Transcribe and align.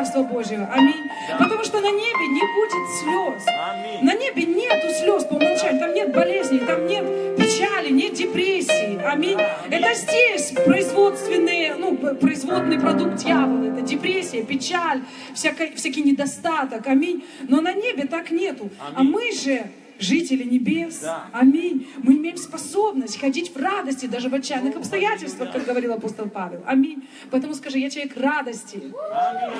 Царства 0.00 0.22
Божьего. 0.22 0.66
Аминь. 0.72 1.10
Потому 1.38 1.62
что 1.62 1.78
на 1.80 1.90
небе 1.90 2.26
не 2.28 2.40
будет 2.54 2.88
слез. 3.00 3.44
Аминь. 3.46 4.02
На 4.02 4.14
небе 4.14 4.44
нету 4.44 4.88
слез 4.88 5.24
по 5.24 5.34
умолчанию. 5.34 5.78
Там 5.78 5.92
нет 5.92 6.14
болезней, 6.14 6.60
там 6.60 6.86
нет 6.86 7.04
печали, 7.36 7.90
нет 7.90 8.14
депрессии. 8.14 8.98
Аминь. 9.04 9.38
Это 9.70 9.94
здесь 9.94 10.52
производственные, 10.64 11.74
ну, 11.74 11.96
производный 11.96 12.80
продукт 12.80 13.16
дьявола. 13.16 13.72
Это 13.72 13.82
депрессия, 13.82 14.42
печаль, 14.42 15.02
всякий, 15.34 15.74
всякий 15.74 16.02
недостаток. 16.02 16.86
Аминь. 16.86 17.22
Но 17.46 17.60
на 17.60 17.74
небе 17.74 18.06
так 18.06 18.30
нету. 18.30 18.70
А 18.78 19.00
Аминь. 19.00 19.12
мы 19.12 19.32
же 19.32 19.66
жители 20.00 20.44
небес. 20.44 21.00
Да. 21.00 21.26
Аминь. 21.32 21.86
Мы 22.02 22.14
имеем 22.14 22.36
способность 22.36 23.20
ходить 23.20 23.54
в 23.54 23.56
радости, 23.56 24.06
даже 24.06 24.28
в 24.28 24.34
отчаянных 24.34 24.76
обстоятельствах, 24.76 25.52
как 25.52 25.64
говорил 25.64 25.92
апостол 25.92 26.28
Павел. 26.28 26.62
Аминь. 26.66 27.06
Поэтому 27.30 27.54
скажи, 27.54 27.78
я 27.78 27.90
человек 27.90 28.16
радости. 28.16 28.82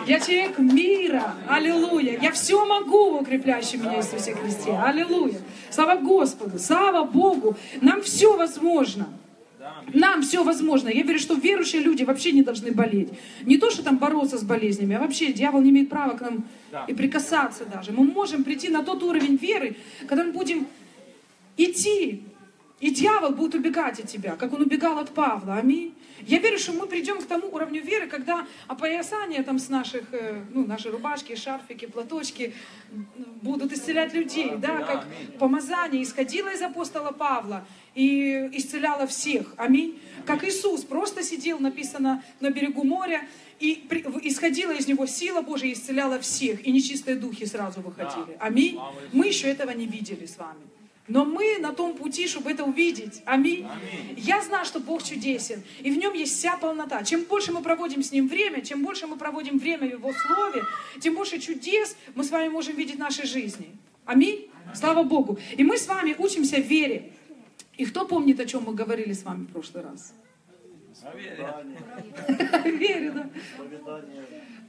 Я 0.07 0.21
человек 0.21 0.59
мира. 0.59 1.35
Аллилуйя. 1.49 2.19
Я 2.21 2.33
все 2.33 2.65
могу 2.65 3.13
в 3.13 3.23
укрепляющем 3.23 3.80
меня 3.80 3.99
Иисусе 3.99 4.35
Христе. 4.35 4.73
Аллилуйя. 4.73 5.41
Слава 5.71 6.01
Господу. 6.01 6.59
Слава 6.59 7.05
Богу. 7.05 7.57
Нам 7.80 8.02
все 8.02 8.37
возможно. 8.37 9.09
Нам 9.92 10.23
все 10.23 10.45
возможно. 10.45 10.88
Я 10.88 11.02
верю, 11.02 11.19
что 11.19 11.34
верующие 11.34 11.83
люди 11.83 12.05
вообще 12.05 12.33
не 12.33 12.42
должны 12.42 12.70
болеть. 12.73 13.09
Не 13.45 13.59
то, 13.59 13.70
что 13.70 13.83
там 13.83 13.98
бороться 13.98 14.38
с 14.38 14.43
болезнями, 14.43 14.95
а 14.96 15.01
вообще 15.01 15.33
дьявол 15.33 15.60
не 15.62 15.70
имеет 15.70 15.88
права 15.88 16.16
к 16.16 16.20
нам 16.20 16.45
Да. 16.70 16.84
и 16.88 16.95
прикасаться 16.95 17.65
даже. 17.65 17.93
Мы 17.93 18.05
можем 18.05 18.45
прийти 18.45 18.68
на 18.68 18.82
тот 18.82 19.02
уровень 19.02 19.37
веры, 19.37 19.77
когда 20.07 20.24
мы 20.24 20.32
будем 20.32 20.66
идти, 21.57 22.23
и 22.81 22.91
дьявол 22.91 23.31
будет 23.33 23.55
убегать 23.55 24.01
от 24.01 24.09
тебя, 24.09 24.37
как 24.37 24.53
он 24.53 24.63
убегал 24.63 24.99
от 24.99 25.11
Павла. 25.11 25.57
Аминь. 25.57 25.95
Я 26.27 26.39
верю, 26.39 26.59
что 26.59 26.73
мы 26.73 26.87
придем 26.87 27.19
к 27.19 27.27
тому 27.27 27.49
уровню 27.49 27.83
веры, 27.83 28.07
когда 28.07 28.47
опоясания 28.69 29.43
там 29.43 29.59
с 29.59 29.69
наших, 29.69 30.13
э, 30.13 30.43
ну, 30.53 30.67
наши 30.67 30.91
рубашки, 30.91 31.35
шарфики, 31.35 31.87
платочки 31.87 32.55
будут 33.43 33.73
исцелять 33.73 34.13
людей, 34.15 34.53
да, 34.57 34.83
как 34.83 35.07
помазание 35.39 36.03
исходило 36.03 36.53
из 36.53 36.63
апостола 36.63 37.13
Павла 37.13 37.65
и 37.95 38.49
исцеляло 38.53 39.07
всех. 39.07 39.55
Аминь. 39.57 40.01
Как 40.27 40.45
Иисус 40.45 40.83
просто 40.83 41.23
сидел, 41.23 41.59
написано, 41.59 42.23
на 42.41 42.51
берегу 42.51 42.85
моря, 42.85 43.23
и 43.59 43.87
исходила 44.23 44.73
из 44.73 44.87
него 44.87 45.05
сила 45.07 45.43
Божия 45.43 45.73
исцеляла 45.73 46.19
всех, 46.19 46.67
и 46.67 46.73
нечистые 46.73 47.17
духи 47.17 47.45
сразу 47.45 47.83
выходили. 47.83 48.37
Аминь. 48.41 48.79
Мы 49.13 49.27
еще 49.27 49.49
этого 49.49 49.71
не 49.71 49.87
видели 49.87 50.25
с 50.25 50.39
вами. 50.39 50.61
Но 51.11 51.25
мы 51.25 51.59
на 51.59 51.73
том 51.73 51.97
пути, 51.97 52.29
чтобы 52.29 52.53
это 52.53 52.63
увидеть. 52.63 53.21
Аминь. 53.25 53.66
Аминь. 53.66 54.15
Я 54.16 54.41
знаю, 54.43 54.65
что 54.65 54.79
Бог 54.79 55.03
чудесен, 55.03 55.65
и 55.80 55.91
в 55.91 55.99
нем 55.99 56.15
есть 56.15 56.39
вся 56.39 56.57
полнота. 56.57 57.02
Чем 57.02 57.25
больше 57.25 57.51
мы 57.51 57.63
проводим 57.63 58.01
с 58.05 58.13
Ним 58.13 58.29
время, 58.29 58.63
чем 58.63 58.85
больше 58.85 59.09
мы 59.09 59.17
проводим 59.17 59.59
время 59.59 59.89
в 59.89 59.91
Его 59.91 60.13
Слове, 60.13 60.63
тем 61.01 61.17
больше 61.17 61.41
чудес 61.41 61.97
мы 62.15 62.23
с 62.23 62.30
вами 62.30 62.49
можем 62.49 62.77
видеть 62.77 62.95
в 62.95 63.01
нашей 63.01 63.27
жизни. 63.27 63.77
Аминь. 64.05 64.49
Слава 64.72 65.03
Богу. 65.03 65.37
И 65.56 65.65
мы 65.65 65.78
с 65.78 65.89
вами 65.89 66.15
учимся 66.17 66.61
вере. 66.61 67.11
И 67.77 67.84
кто 67.87 68.06
помнит, 68.06 68.39
о 68.39 68.47
чем 68.47 68.62
мы 68.62 68.72
говорили 68.72 69.12
с 69.12 69.25
вами 69.25 69.47
в 69.47 69.49
прошлый 69.49 69.83
раз? 69.83 70.15
Вере, 72.65 73.11
да. 73.11 73.31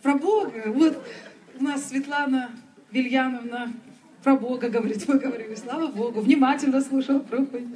Про 0.01 0.15
Бога. 0.15 0.63
Вот 0.67 1.05
у 1.59 1.63
нас 1.63 1.89
Светлана 1.89 2.49
Вильяновна 2.89 3.73
про 4.23 4.35
Бога 4.35 4.69
говорит. 4.69 5.07
Мы 5.07 5.19
говорили, 5.19 5.55
слава 5.55 5.87
Богу, 5.87 6.21
внимательно 6.21 6.81
слушала 6.81 7.19
проповедь. 7.19 7.67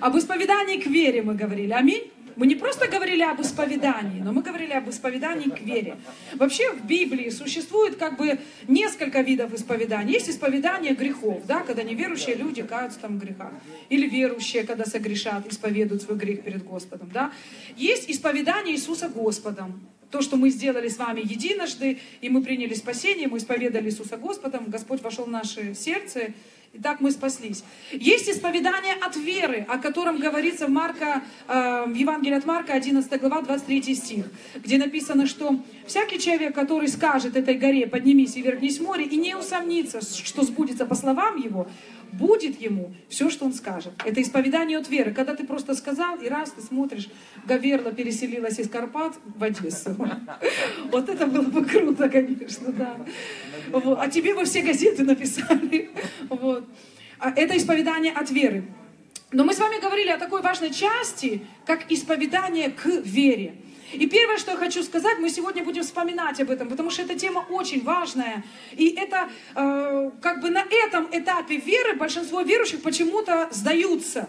Об 0.00 0.16
исповедании 0.16 0.80
к 0.80 0.86
вере 0.86 1.22
мы 1.22 1.34
говорили. 1.34 1.72
Аминь. 1.72 2.10
Мы 2.36 2.48
не 2.48 2.56
просто 2.56 2.88
говорили 2.88 3.22
об 3.22 3.40
исповедании, 3.40 4.20
но 4.20 4.32
мы 4.32 4.42
говорили 4.42 4.72
об 4.72 4.88
исповедании 4.90 5.50
к 5.50 5.60
вере. 5.60 5.96
Вообще 6.34 6.72
в 6.72 6.84
Библии 6.84 7.30
существует 7.30 7.96
как 7.96 8.16
бы 8.16 8.40
несколько 8.66 9.20
видов 9.20 9.54
исповедания. 9.54 10.14
Есть 10.14 10.30
исповедание 10.30 10.94
грехов, 10.94 11.46
да, 11.46 11.60
когда 11.60 11.84
неверующие 11.84 12.34
люди 12.34 12.62
каются 12.62 12.98
там 12.98 13.18
в 13.18 13.20
грехах. 13.20 13.52
Или 13.88 14.08
верующие, 14.08 14.64
когда 14.64 14.84
согрешат, 14.84 15.46
исповедуют 15.46 16.02
свой 16.02 16.18
грех 16.18 16.42
перед 16.42 16.64
Господом. 16.64 17.08
Да. 17.14 17.30
Есть 17.76 18.10
исповедание 18.10 18.74
Иисуса 18.74 19.08
Господом. 19.08 19.80
То, 20.14 20.22
что 20.22 20.36
мы 20.36 20.50
сделали 20.50 20.86
с 20.86 20.96
вами 20.96 21.22
единожды, 21.22 21.98
и 22.20 22.28
мы 22.28 22.40
приняли 22.40 22.74
спасение, 22.74 23.26
мы 23.26 23.38
исповедали 23.38 23.88
Иисуса 23.88 24.16
Господом, 24.16 24.66
Господь 24.68 25.02
вошел 25.02 25.24
в 25.24 25.28
наше 25.28 25.74
сердце, 25.74 26.34
и 26.72 26.78
так 26.78 27.00
мы 27.00 27.10
спаслись. 27.10 27.64
Есть 27.90 28.28
исповедание 28.30 28.94
от 28.94 29.16
веры, 29.16 29.66
о 29.68 29.78
котором 29.78 30.20
говорится 30.20 30.68
в, 30.68 30.70
Марка, 30.70 31.24
э, 31.48 31.52
Евангелии 31.96 32.36
от 32.36 32.44
Марка, 32.44 32.74
11 32.74 33.20
глава, 33.20 33.42
23 33.42 33.94
стих, 33.96 34.26
где 34.54 34.78
написано, 34.78 35.26
что 35.26 35.60
всякий 35.84 36.20
человек, 36.20 36.54
который 36.54 36.86
скажет 36.86 37.34
этой 37.34 37.54
горе, 37.54 37.88
поднимись 37.88 38.36
и 38.36 38.42
вернись 38.42 38.78
в 38.78 38.84
море, 38.84 39.06
и 39.06 39.16
не 39.16 39.36
усомнится, 39.36 40.00
что 40.00 40.44
сбудется 40.44 40.86
по 40.86 40.94
словам 40.94 41.42
его, 41.42 41.66
будет 42.18 42.60
ему 42.60 42.94
все, 43.08 43.30
что 43.30 43.44
он 43.44 43.52
скажет. 43.52 43.92
Это 44.04 44.22
исповедание 44.22 44.78
от 44.78 44.88
веры. 44.88 45.12
Когда 45.12 45.34
ты 45.34 45.44
просто 45.44 45.74
сказал, 45.74 46.16
и 46.16 46.28
раз 46.28 46.50
ты 46.52 46.62
смотришь, 46.62 47.08
Гаверла 47.46 47.92
переселилась 47.92 48.58
из 48.58 48.68
Карпат 48.68 49.14
в 49.24 49.42
Одессу. 49.42 49.96
Вот 50.90 51.08
это 51.08 51.26
было 51.26 51.42
бы 51.42 51.64
круто, 51.64 52.08
конечно, 52.08 52.72
да. 52.72 52.96
А 53.98 54.08
тебе 54.08 54.34
бы 54.34 54.44
все 54.44 54.62
газеты 54.62 55.04
написали. 55.04 55.90
Вот. 56.28 56.68
А 57.18 57.30
Это 57.30 57.56
исповедание 57.56 58.12
от 58.12 58.30
веры. 58.30 58.64
Но 59.32 59.44
мы 59.44 59.52
с 59.52 59.58
вами 59.58 59.80
говорили 59.80 60.10
о 60.10 60.18
такой 60.18 60.42
важной 60.42 60.70
части, 60.70 61.44
как 61.66 61.90
исповедание 61.90 62.70
к 62.70 62.86
вере. 62.86 63.56
И 63.94 64.06
первое, 64.06 64.38
что 64.38 64.52
я 64.52 64.56
хочу 64.56 64.82
сказать, 64.82 65.18
мы 65.18 65.30
сегодня 65.30 65.62
будем 65.64 65.82
вспоминать 65.82 66.40
об 66.40 66.50
этом, 66.50 66.68
потому 66.68 66.90
что 66.90 67.02
эта 67.02 67.14
тема 67.14 67.46
очень 67.48 67.82
важная. 67.84 68.44
И 68.72 68.88
это 68.88 69.28
э, 69.54 70.10
как 70.20 70.40
бы 70.40 70.50
на 70.50 70.64
этом 70.68 71.08
этапе 71.12 71.56
веры 71.56 71.94
большинство 71.94 72.42
верующих 72.42 72.82
почему-то 72.82 73.48
сдаются. 73.52 74.28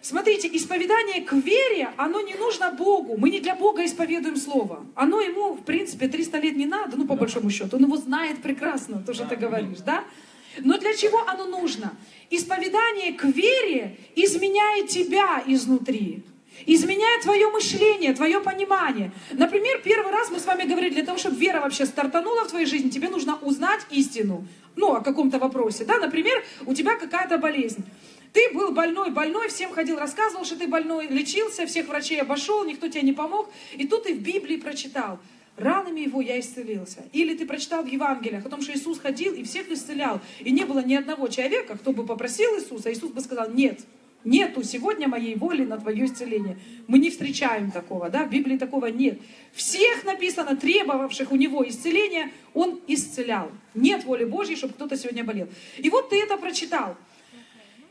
Смотрите, 0.00 0.48
исповедание 0.52 1.22
к 1.22 1.32
вере, 1.32 1.90
оно 1.96 2.20
не 2.20 2.34
нужно 2.34 2.70
Богу. 2.70 3.16
Мы 3.18 3.30
не 3.30 3.40
для 3.40 3.56
Бога 3.56 3.84
исповедуем 3.84 4.36
Слово. 4.36 4.86
Оно 4.94 5.20
ему, 5.20 5.54
в 5.54 5.64
принципе, 5.64 6.06
300 6.06 6.38
лет 6.38 6.56
не 6.56 6.66
надо, 6.66 6.96
ну, 6.96 7.06
по 7.06 7.16
большому 7.16 7.50
счету. 7.50 7.76
Он 7.76 7.82
его 7.82 7.96
знает 7.96 8.40
прекрасно, 8.40 9.02
то, 9.04 9.12
что 9.12 9.24
ты 9.26 9.36
говоришь, 9.36 9.78
да? 9.84 10.04
Но 10.60 10.78
для 10.78 10.94
чего 10.94 11.26
оно 11.26 11.46
нужно? 11.46 11.92
Исповедание 12.30 13.12
к 13.12 13.24
вере 13.24 13.96
изменяет 14.14 14.88
тебя 14.88 15.42
изнутри. 15.46 16.22
Изменяет 16.64 17.22
твое 17.22 17.50
мышление, 17.50 18.14
твое 18.14 18.40
понимание. 18.40 19.12
Например, 19.32 19.80
первый 19.84 20.12
раз 20.12 20.30
мы 20.30 20.38
с 20.38 20.46
вами 20.46 20.64
говорили, 20.64 20.94
для 20.94 21.04
того, 21.04 21.18
чтобы 21.18 21.36
вера 21.36 21.60
вообще 21.60 21.84
стартанула 21.84 22.44
в 22.44 22.48
твоей 22.48 22.66
жизни, 22.66 22.88
тебе 22.88 23.08
нужно 23.08 23.36
узнать 23.42 23.80
истину. 23.90 24.46
Ну, 24.76 24.94
о 24.94 25.00
каком-то 25.00 25.38
вопросе. 25.38 25.84
Да? 25.84 25.98
Например, 25.98 26.42
у 26.66 26.74
тебя 26.74 26.96
какая-то 26.96 27.38
болезнь. 27.38 27.84
Ты 28.32 28.50
был 28.52 28.72
больной, 28.72 29.10
больной, 29.10 29.48
всем 29.48 29.72
ходил, 29.72 29.98
рассказывал, 29.98 30.44
что 30.44 30.56
ты 30.56 30.66
больной, 30.66 31.06
лечился, 31.08 31.64
всех 31.66 31.88
врачей 31.88 32.20
обошел, 32.20 32.64
никто 32.64 32.86
тебе 32.88 33.02
не 33.02 33.14
помог. 33.14 33.50
И 33.74 33.86
тут 33.86 34.04
ты 34.04 34.14
в 34.14 34.20
Библии 34.20 34.56
прочитал, 34.56 35.18
ранами 35.56 36.00
его 36.00 36.20
я 36.20 36.38
исцелился. 36.38 37.02
Или 37.14 37.34
ты 37.34 37.46
прочитал 37.46 37.82
в 37.82 37.86
Евангелиях 37.86 38.44
о 38.44 38.50
том, 38.50 38.60
что 38.60 38.72
Иисус 38.72 38.98
ходил 38.98 39.32
и 39.32 39.42
всех 39.42 39.70
исцелял. 39.70 40.20
И 40.40 40.50
не 40.50 40.64
было 40.64 40.80
ни 40.80 40.94
одного 40.94 41.28
человека, 41.28 41.78
кто 41.78 41.92
бы 41.92 42.04
попросил 42.04 42.58
Иисуса, 42.58 42.92
Иисус 42.92 43.10
бы 43.10 43.22
сказал, 43.22 43.50
нет, 43.50 43.80
нету 44.26 44.62
сегодня 44.62 45.08
моей 45.08 45.36
воли 45.36 45.64
на 45.64 45.78
твое 45.78 46.04
исцеление. 46.04 46.58
Мы 46.88 46.98
не 46.98 47.10
встречаем 47.10 47.70
такого, 47.70 48.10
да, 48.10 48.24
в 48.24 48.30
Библии 48.30 48.58
такого 48.58 48.86
нет. 48.86 49.18
Всех 49.54 50.04
написано, 50.04 50.56
требовавших 50.56 51.32
у 51.32 51.36
него 51.36 51.66
исцеления, 51.66 52.30
он 52.52 52.80
исцелял. 52.88 53.50
Нет 53.74 54.04
воли 54.04 54.24
Божьей, 54.24 54.56
чтобы 54.56 54.74
кто-то 54.74 54.96
сегодня 54.96 55.24
болел. 55.24 55.48
И 55.78 55.88
вот 55.88 56.10
ты 56.10 56.20
это 56.20 56.36
прочитал. 56.36 56.96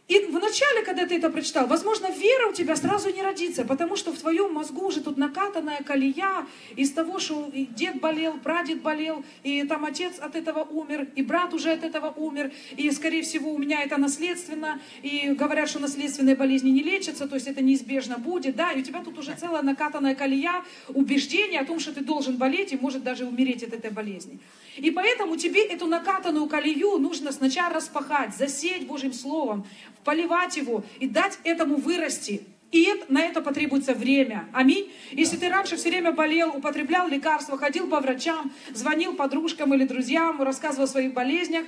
И 0.07 0.19
вначале, 0.19 0.83
когда 0.83 1.07
ты 1.07 1.15
это 1.15 1.31
прочитал, 1.31 1.65
возможно, 1.65 2.11
вера 2.11 2.49
у 2.49 2.53
тебя 2.53 2.75
сразу 2.75 3.11
не 3.11 3.23
родится, 3.23 3.65
потому 3.65 3.95
что 3.95 4.13
в 4.13 4.19
твоем 4.19 4.53
мозгу 4.53 4.85
уже 4.85 5.01
тут 5.01 5.17
накатанная 5.17 5.81
колея 5.81 6.45
из 6.75 6.91
того, 6.91 7.17
что 7.17 7.51
дед 7.51 7.99
болел, 7.99 8.33
прадед 8.37 8.83
болел, 8.83 9.23
и 9.41 9.63
там 9.63 9.83
отец 9.83 10.19
от 10.19 10.35
этого 10.35 10.63
умер, 10.63 11.07
и 11.15 11.23
брат 11.23 11.55
уже 11.55 11.71
от 11.71 11.83
этого 11.83 12.13
умер, 12.17 12.51
и, 12.77 12.91
скорее 12.91 13.23
всего, 13.23 13.51
у 13.51 13.57
меня 13.57 13.81
это 13.81 13.97
наследственно, 13.97 14.79
и 15.01 15.29
говорят, 15.29 15.69
что 15.69 15.79
наследственные 15.79 16.35
болезни 16.35 16.69
не 16.69 16.83
лечатся, 16.83 17.27
то 17.27 17.33
есть 17.33 17.47
это 17.47 17.63
неизбежно 17.63 18.19
будет, 18.19 18.55
да, 18.55 18.73
и 18.73 18.81
у 18.81 18.83
тебя 18.83 19.01
тут 19.01 19.17
уже 19.17 19.33
целая 19.33 19.63
накатанная 19.63 20.13
колея 20.13 20.63
убеждения 20.89 21.61
о 21.61 21.65
том, 21.65 21.79
что 21.79 21.91
ты 21.91 22.03
должен 22.03 22.37
болеть 22.37 22.73
и 22.73 22.77
может 22.77 23.03
даже 23.03 23.25
умереть 23.25 23.63
от 23.63 23.73
этой 23.73 23.89
болезни. 23.89 24.39
И 24.77 24.91
поэтому 24.91 25.37
тебе 25.37 25.65
эту 25.65 25.87
накатанную 25.87 26.47
колею 26.47 26.97
нужно 26.97 27.31
сначала 27.31 27.73
распахать, 27.73 28.35
засеять 28.35 28.87
Божьим 28.87 29.13
Словом, 29.13 29.65
поливать 30.03 30.57
его 30.57 30.83
и 30.99 31.07
дать 31.07 31.39
этому 31.43 31.75
вырасти. 31.77 32.43
И 32.71 33.03
на 33.07 33.21
это 33.21 33.41
потребуется 33.41 33.93
время. 33.93 34.49
Аминь. 34.51 34.91
Если 35.11 35.37
ты 35.37 35.49
раньше 35.49 35.77
все 35.77 35.89
время 35.89 36.11
болел, 36.11 36.49
употреблял 36.49 37.07
лекарства, 37.07 37.57
ходил 37.57 37.87
по 37.87 38.01
врачам, 38.01 38.51
звонил 38.73 39.15
подружкам 39.15 39.73
или 39.73 39.85
друзьям, 39.85 40.41
рассказывал 40.41 40.83
о 40.83 40.87
своих 40.87 41.13
болезнях, 41.13 41.65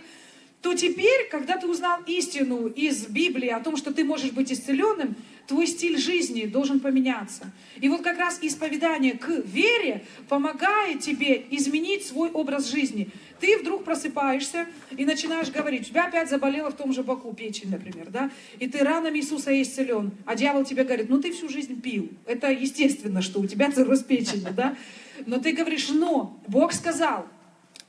то 0.62 0.74
теперь, 0.74 1.28
когда 1.30 1.58
ты 1.58 1.68
узнал 1.68 2.00
истину 2.08 2.68
из 2.68 3.08
Библии 3.08 3.50
о 3.50 3.60
том, 3.60 3.78
что 3.78 3.94
ты 3.94 4.04
можешь 4.04 4.32
быть 4.32 4.52
исцеленным, 4.52 5.16
твой 5.48 5.66
стиль 5.66 5.98
жизни 5.98 6.46
должен 6.46 6.80
поменяться. 6.80 7.52
И 7.80 7.88
вот 7.90 8.02
как 8.02 8.18
раз 8.18 8.40
исповедание 8.42 9.14
к 9.14 9.30
вере 9.46 10.04
помогает 10.28 11.00
тебе 11.00 11.46
изменить 11.52 12.06
свой 12.06 12.30
образ 12.30 12.70
жизни. 12.70 13.10
Ты 13.40 13.58
вдруг 13.58 13.84
просыпаешься 13.84 14.68
и 14.96 15.06
начинаешь 15.06 15.50
говорить, 15.50 15.82
у 15.82 15.86
тебя 15.86 16.08
опять 16.08 16.30
заболела 16.30 16.70
в 16.70 16.76
том 16.76 16.92
же 16.92 17.04
боку 17.04 17.34
печень, 17.34 17.70
например, 17.70 18.10
да, 18.10 18.32
и 18.60 18.68
ты 18.68 18.80
ранами 18.80 19.20
Иисуса 19.20 19.62
исцелен, 19.62 20.12
а 20.26 20.36
дьявол 20.36 20.66
тебе 20.66 20.84
говорит, 20.84 21.08
ну 21.08 21.22
ты 21.22 21.32
всю 21.32 21.48
жизнь 21.48 21.80
пил, 21.80 22.10
это 22.26 22.52
естественно, 22.52 23.22
что 23.22 23.40
у 23.40 23.46
тебя 23.46 23.72
цирроз 23.72 24.02
печени, 24.02 24.48
да, 24.56 24.76
но 25.26 25.40
ты 25.40 25.54
говоришь, 25.54 25.90
но 25.90 26.40
Бог 26.48 26.74
сказал, 26.74 27.28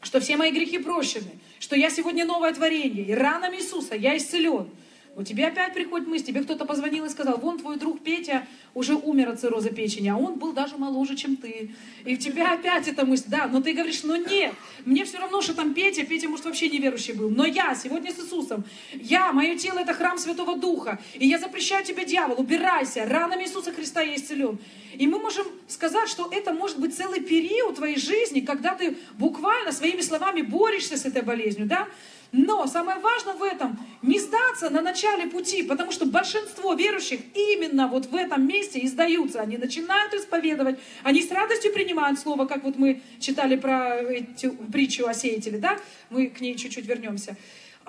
что 0.02 0.20
все 0.20 0.36
мои 0.36 0.52
грехи 0.52 0.78
прощены, 0.78 1.30
что 1.58 1.76
я 1.76 1.90
сегодня 1.90 2.24
новое 2.24 2.52
творение, 2.54 3.04
и 3.04 3.14
ранами 3.14 3.56
Иисуса 3.56 3.94
я 3.94 4.16
исцелен. 4.16 4.70
У 5.18 5.24
тебя 5.24 5.48
опять 5.48 5.74
приходит 5.74 6.06
мысль, 6.06 6.26
тебе 6.26 6.42
кто-то 6.42 6.64
позвонил 6.64 7.04
и 7.04 7.08
сказал, 7.08 7.38
вон 7.38 7.58
твой 7.58 7.76
друг 7.76 8.00
Петя 8.04 8.46
уже 8.72 8.94
умер 8.94 9.30
от 9.30 9.40
цирроза 9.40 9.70
печени, 9.70 10.08
а 10.08 10.16
он 10.16 10.36
был 10.36 10.52
даже 10.52 10.76
моложе, 10.76 11.16
чем 11.16 11.34
ты. 11.34 11.72
И 12.04 12.14
в 12.14 12.20
тебя 12.20 12.52
опять 12.52 12.86
эта 12.86 13.04
мысль, 13.04 13.24
да, 13.26 13.48
но 13.48 13.60
ты 13.60 13.72
говоришь, 13.72 14.04
ну 14.04 14.14
нет, 14.14 14.54
мне 14.84 15.04
все 15.04 15.18
равно, 15.18 15.42
что 15.42 15.54
там 15.54 15.74
Петя, 15.74 16.06
Петя, 16.06 16.28
может, 16.28 16.44
вообще 16.44 16.68
неверующий 16.68 17.14
был, 17.14 17.30
но 17.30 17.44
я 17.44 17.74
сегодня 17.74 18.12
с 18.12 18.20
Иисусом, 18.20 18.62
я, 18.92 19.32
мое 19.32 19.56
тело 19.56 19.80
это 19.80 19.92
храм 19.92 20.18
Святого 20.18 20.56
Духа, 20.56 21.00
и 21.14 21.26
я 21.26 21.40
запрещаю 21.40 21.84
тебе, 21.84 22.04
дьявол, 22.04 22.38
убирайся, 22.38 23.04
ранами 23.04 23.42
Иисуса 23.42 23.72
Христа 23.72 24.02
я 24.02 24.14
исцелен. 24.14 24.60
И 24.94 25.08
мы 25.08 25.18
можем 25.18 25.46
сказать, 25.66 26.08
что 26.08 26.28
это 26.30 26.52
может 26.52 26.78
быть 26.78 26.96
целый 26.96 27.20
период 27.20 27.74
твоей 27.74 27.98
жизни, 27.98 28.38
когда 28.38 28.76
ты 28.76 28.96
буквально 29.18 29.72
своими 29.72 30.00
словами 30.00 30.42
борешься 30.42 30.96
с 30.96 31.04
этой 31.04 31.22
болезнью, 31.22 31.66
да, 31.66 31.88
но 32.32 32.66
самое 32.66 32.98
важное 32.98 33.34
в 33.34 33.42
этом 33.42 33.78
не 34.02 34.18
сдаться 34.20 34.70
на 34.70 34.82
начале 34.82 35.26
пути, 35.26 35.62
потому 35.62 35.92
что 35.92 36.06
большинство 36.06 36.74
верующих 36.74 37.20
именно 37.34 37.88
вот 37.88 38.06
в 38.06 38.14
этом 38.14 38.46
месте 38.46 38.84
издаются. 38.84 39.40
Они 39.40 39.56
начинают 39.56 40.12
исповедовать, 40.14 40.78
они 41.02 41.22
с 41.22 41.30
радостью 41.30 41.72
принимают 41.72 42.18
слово, 42.18 42.46
как 42.46 42.64
вот 42.64 42.76
мы 42.76 43.02
читали 43.20 43.56
про 43.56 43.96
эту 43.96 44.52
притчу 44.72 45.06
о 45.06 45.14
сеятеле, 45.14 45.58
да? 45.58 45.78
Мы 46.10 46.26
к 46.26 46.40
ней 46.40 46.54
чуть-чуть 46.56 46.86
вернемся. 46.86 47.36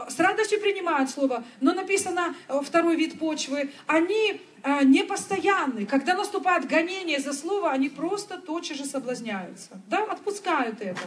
С 0.07 0.17
радостью 0.19 0.61
принимают 0.61 1.09
слово, 1.09 1.43
но 1.59 1.73
написано 1.73 2.33
э, 2.47 2.61
второй 2.63 2.95
вид 2.95 3.19
почвы. 3.19 3.71
Они 3.85 4.39
э, 4.63 4.83
непостоянны. 4.85 5.85
Когда 5.85 6.13
наступает 6.13 6.67
гонение 6.67 7.19
за 7.19 7.33
слово, 7.33 7.71
они 7.71 7.89
просто 7.89 8.37
тотчас 8.37 8.77
же 8.77 8.85
соблазняются. 8.85 9.81
Да, 9.87 10.03
отпускают 10.03 10.81
это. 10.81 11.01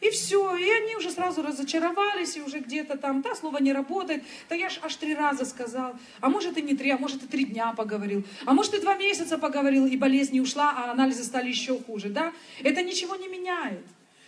И 0.00 0.08
все, 0.10 0.56
и 0.56 0.68
они 0.70 0.96
уже 0.96 1.10
сразу 1.10 1.42
разочаровались, 1.42 2.36
и 2.36 2.40
уже 2.40 2.60
где-то 2.60 2.96
там, 2.96 3.20
да, 3.20 3.34
слово 3.34 3.58
не 3.58 3.72
работает, 3.72 4.22
да 4.48 4.54
я 4.54 4.70
ж 4.70 4.80
аж 4.82 4.96
три 4.96 5.14
раза 5.14 5.44
сказал, 5.44 5.94
а 6.20 6.30
может 6.30 6.56
и 6.56 6.62
не 6.62 6.74
три, 6.74 6.90
а 6.90 6.96
может 6.96 7.22
и 7.22 7.26
три 7.26 7.44
дня 7.44 7.74
поговорил, 7.76 8.24
а 8.46 8.54
может 8.54 8.74
и 8.74 8.80
два 8.80 8.94
месяца 8.96 9.36
поговорил, 9.36 9.84
и 9.86 9.96
болезнь 9.96 10.32
не 10.32 10.40
ушла, 10.40 10.72
а 10.74 10.92
анализы 10.92 11.22
стали 11.22 11.48
еще 11.48 11.78
хуже, 11.78 12.08
да. 12.08 12.32
Это 12.62 12.82
ничего 12.82 13.14
не 13.16 13.28
меняет. 13.28 13.84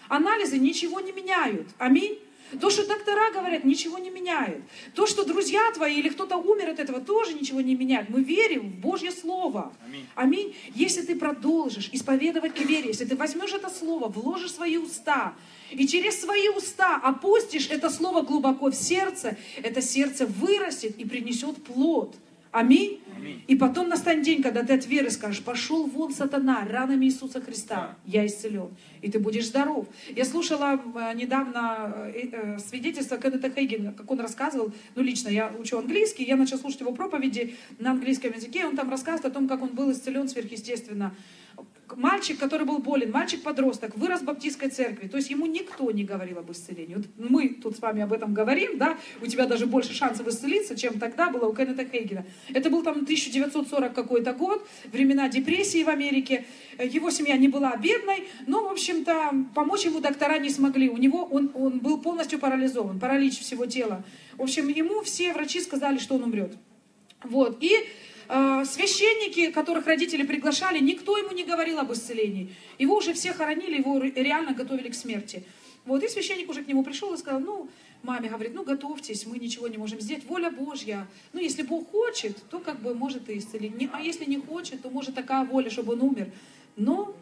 Анализы 0.08 0.58
ничего 0.58 1.00
не 1.00 1.12
меняют. 1.12 1.68
Аминь. 1.78 2.18
То, 2.60 2.70
что 2.70 2.86
доктора 2.86 3.30
говорят, 3.32 3.64
ничего 3.64 3.98
не 3.98 4.10
меняет. 4.10 4.62
То, 4.94 5.06
что 5.06 5.24
друзья 5.24 5.60
твои 5.74 5.98
или 5.98 6.08
кто-то 6.08 6.36
умер 6.36 6.70
от 6.70 6.78
этого, 6.78 7.00
тоже 7.00 7.34
ничего 7.34 7.60
не 7.60 7.74
меняет. 7.74 8.10
Мы 8.10 8.22
верим 8.22 8.68
в 8.68 8.80
Божье 8.80 9.10
Слово. 9.10 9.72
Аминь. 9.84 10.06
Аминь. 10.14 10.56
Если 10.74 11.02
ты 11.02 11.16
продолжишь 11.16 11.88
исповедовать 11.92 12.54
к 12.54 12.60
вере, 12.60 12.88
если 12.88 13.04
ты 13.04 13.16
возьмешь 13.16 13.52
это 13.52 13.70
Слово, 13.70 14.08
вложишь 14.08 14.52
свои 14.52 14.76
уста, 14.76 15.34
и 15.70 15.86
через 15.86 16.20
свои 16.20 16.48
уста 16.48 16.96
опустишь 17.02 17.68
это 17.70 17.88
слово 17.88 18.22
глубоко 18.22 18.70
в 18.70 18.74
сердце, 18.74 19.36
это 19.62 19.80
сердце 19.80 20.26
вырастет 20.26 20.98
и 20.98 21.04
принесет 21.04 21.64
плод. 21.64 22.14
Аминь. 22.52 23.00
Аминь. 23.16 23.42
И 23.46 23.56
потом 23.56 23.88
настанет 23.88 24.24
день, 24.24 24.42
когда 24.42 24.62
ты 24.62 24.74
от 24.74 24.86
веры 24.86 25.10
скажешь, 25.10 25.42
пошел 25.42 25.86
вон 25.86 26.12
сатана, 26.12 26.66
ранами 26.68 27.06
Иисуса 27.06 27.40
Христа, 27.40 27.96
я 28.04 28.26
исцелен. 28.26 28.68
И 29.00 29.10
ты 29.10 29.18
будешь 29.18 29.46
здоров. 29.46 29.86
Я 30.14 30.26
слушала 30.26 30.78
недавно 31.14 32.10
э, 32.14 32.28
э, 32.30 32.58
свидетельство 32.58 33.16
Кеннета 33.16 33.50
Хейгена, 33.50 33.94
как 33.94 34.10
он 34.10 34.20
рассказывал, 34.20 34.70
ну 34.94 35.02
лично 35.02 35.30
я 35.30 35.50
учу 35.58 35.78
английский, 35.78 36.24
я 36.24 36.36
начала 36.36 36.60
слушать 36.60 36.80
его 36.80 36.92
проповеди 36.92 37.56
на 37.78 37.92
английском 37.92 38.32
языке, 38.32 38.66
он 38.66 38.76
там 38.76 38.90
рассказывает 38.90 39.24
о 39.24 39.30
том, 39.30 39.48
как 39.48 39.62
он 39.62 39.70
был 39.70 39.90
исцелен 39.90 40.28
сверхъестественно 40.28 41.14
мальчик, 41.96 42.38
который 42.38 42.66
был 42.66 42.78
болен, 42.78 43.10
мальчик-подросток, 43.10 43.96
вырос 43.96 44.20
в 44.20 44.24
баптистской 44.24 44.70
церкви, 44.70 45.08
то 45.08 45.16
есть 45.16 45.30
ему 45.30 45.46
никто 45.46 45.90
не 45.90 46.04
говорил 46.04 46.38
об 46.38 46.50
исцелении. 46.50 46.94
Вот 46.94 47.06
мы 47.16 47.48
тут 47.48 47.76
с 47.76 47.80
вами 47.80 48.02
об 48.02 48.12
этом 48.12 48.34
говорим, 48.34 48.78
да, 48.78 48.98
у 49.20 49.26
тебя 49.26 49.46
даже 49.46 49.66
больше 49.66 49.94
шансов 49.94 50.26
исцелиться, 50.26 50.76
чем 50.76 50.98
тогда 50.98 51.30
было 51.30 51.46
у 51.46 51.54
Кеннета 51.54 51.84
Хейгена. 51.84 52.24
Это 52.52 52.70
был 52.70 52.82
там 52.82 53.02
1940 53.02 53.94
какой-то 53.94 54.32
год, 54.32 54.66
времена 54.92 55.28
депрессии 55.28 55.82
в 55.82 55.88
Америке, 55.88 56.44
его 56.78 57.10
семья 57.10 57.36
не 57.36 57.48
была 57.48 57.76
бедной, 57.76 58.28
но, 58.46 58.64
в 58.68 58.72
общем-то, 58.72 59.46
помочь 59.54 59.84
ему 59.84 60.00
доктора 60.00 60.38
не 60.38 60.50
смогли. 60.50 60.88
У 60.88 60.96
него 60.96 61.24
он, 61.24 61.50
он 61.54 61.78
был 61.78 61.98
полностью 61.98 62.38
парализован, 62.38 62.98
паралич 62.98 63.40
всего 63.40 63.66
тела. 63.66 64.04
В 64.36 64.42
общем, 64.42 64.68
ему 64.68 65.02
все 65.02 65.32
врачи 65.32 65.60
сказали, 65.60 65.98
что 65.98 66.14
он 66.16 66.24
умрет. 66.24 66.52
Вот, 67.24 67.58
и 67.62 67.72
священники, 68.28 69.50
которых 69.50 69.86
родители 69.86 70.22
приглашали, 70.22 70.78
никто 70.78 71.18
ему 71.18 71.32
не 71.32 71.44
говорил 71.44 71.78
об 71.78 71.92
исцелении. 71.92 72.54
Его 72.78 72.96
уже 72.96 73.12
все 73.12 73.32
хоронили, 73.32 73.78
его 73.78 73.98
реально 73.98 74.52
готовили 74.52 74.88
к 74.88 74.94
смерти. 74.94 75.44
Вот, 75.84 76.02
и 76.04 76.08
священник 76.08 76.48
уже 76.48 76.62
к 76.62 76.68
нему 76.68 76.84
пришел 76.84 77.12
и 77.12 77.16
сказал, 77.16 77.40
ну, 77.40 77.68
маме 78.04 78.28
говорит, 78.28 78.54
ну, 78.54 78.62
готовьтесь, 78.62 79.26
мы 79.26 79.38
ничего 79.38 79.66
не 79.66 79.78
можем 79.78 80.00
сделать, 80.00 80.24
воля 80.24 80.50
Божья. 80.50 81.08
Ну, 81.32 81.40
если 81.40 81.62
Бог 81.62 81.90
хочет, 81.90 82.36
то 82.50 82.60
как 82.60 82.80
бы 82.80 82.94
может 82.94 83.28
и 83.28 83.38
исцелить. 83.38 83.72
А 83.92 84.00
если 84.00 84.24
не 84.24 84.38
хочет, 84.38 84.82
то 84.82 84.90
может 84.90 85.14
такая 85.14 85.44
воля, 85.44 85.70
чтобы 85.70 85.94
он 85.94 86.02
умер. 86.02 86.30
Но 86.76 87.16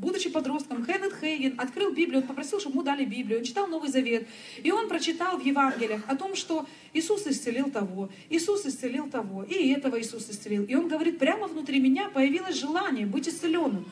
будучи 0.00 0.30
подростком, 0.30 0.84
Кеннет 0.84 1.12
Хейген 1.20 1.60
открыл 1.60 1.92
Библию, 1.92 2.22
он 2.22 2.26
попросил, 2.26 2.58
чтобы 2.58 2.74
ему 2.76 2.82
дали 2.82 3.04
Библию, 3.04 3.38
он 3.40 3.44
читал 3.44 3.66
Новый 3.66 3.90
Завет, 3.90 4.26
и 4.62 4.72
он 4.72 4.88
прочитал 4.88 5.38
в 5.38 5.44
Евангелиях 5.44 6.02
о 6.08 6.16
том, 6.16 6.34
что 6.34 6.66
Иисус 6.94 7.26
исцелил 7.26 7.70
того, 7.70 8.08
Иисус 8.30 8.64
исцелил 8.64 9.08
того, 9.08 9.44
и 9.44 9.72
этого 9.72 10.00
Иисус 10.00 10.28
исцелил. 10.30 10.64
И 10.64 10.74
он 10.74 10.88
говорит, 10.88 11.18
прямо 11.18 11.46
внутри 11.46 11.80
меня 11.80 12.08
появилось 12.08 12.56
желание 12.56 13.06
быть 13.06 13.28
исцеленным. 13.28 13.84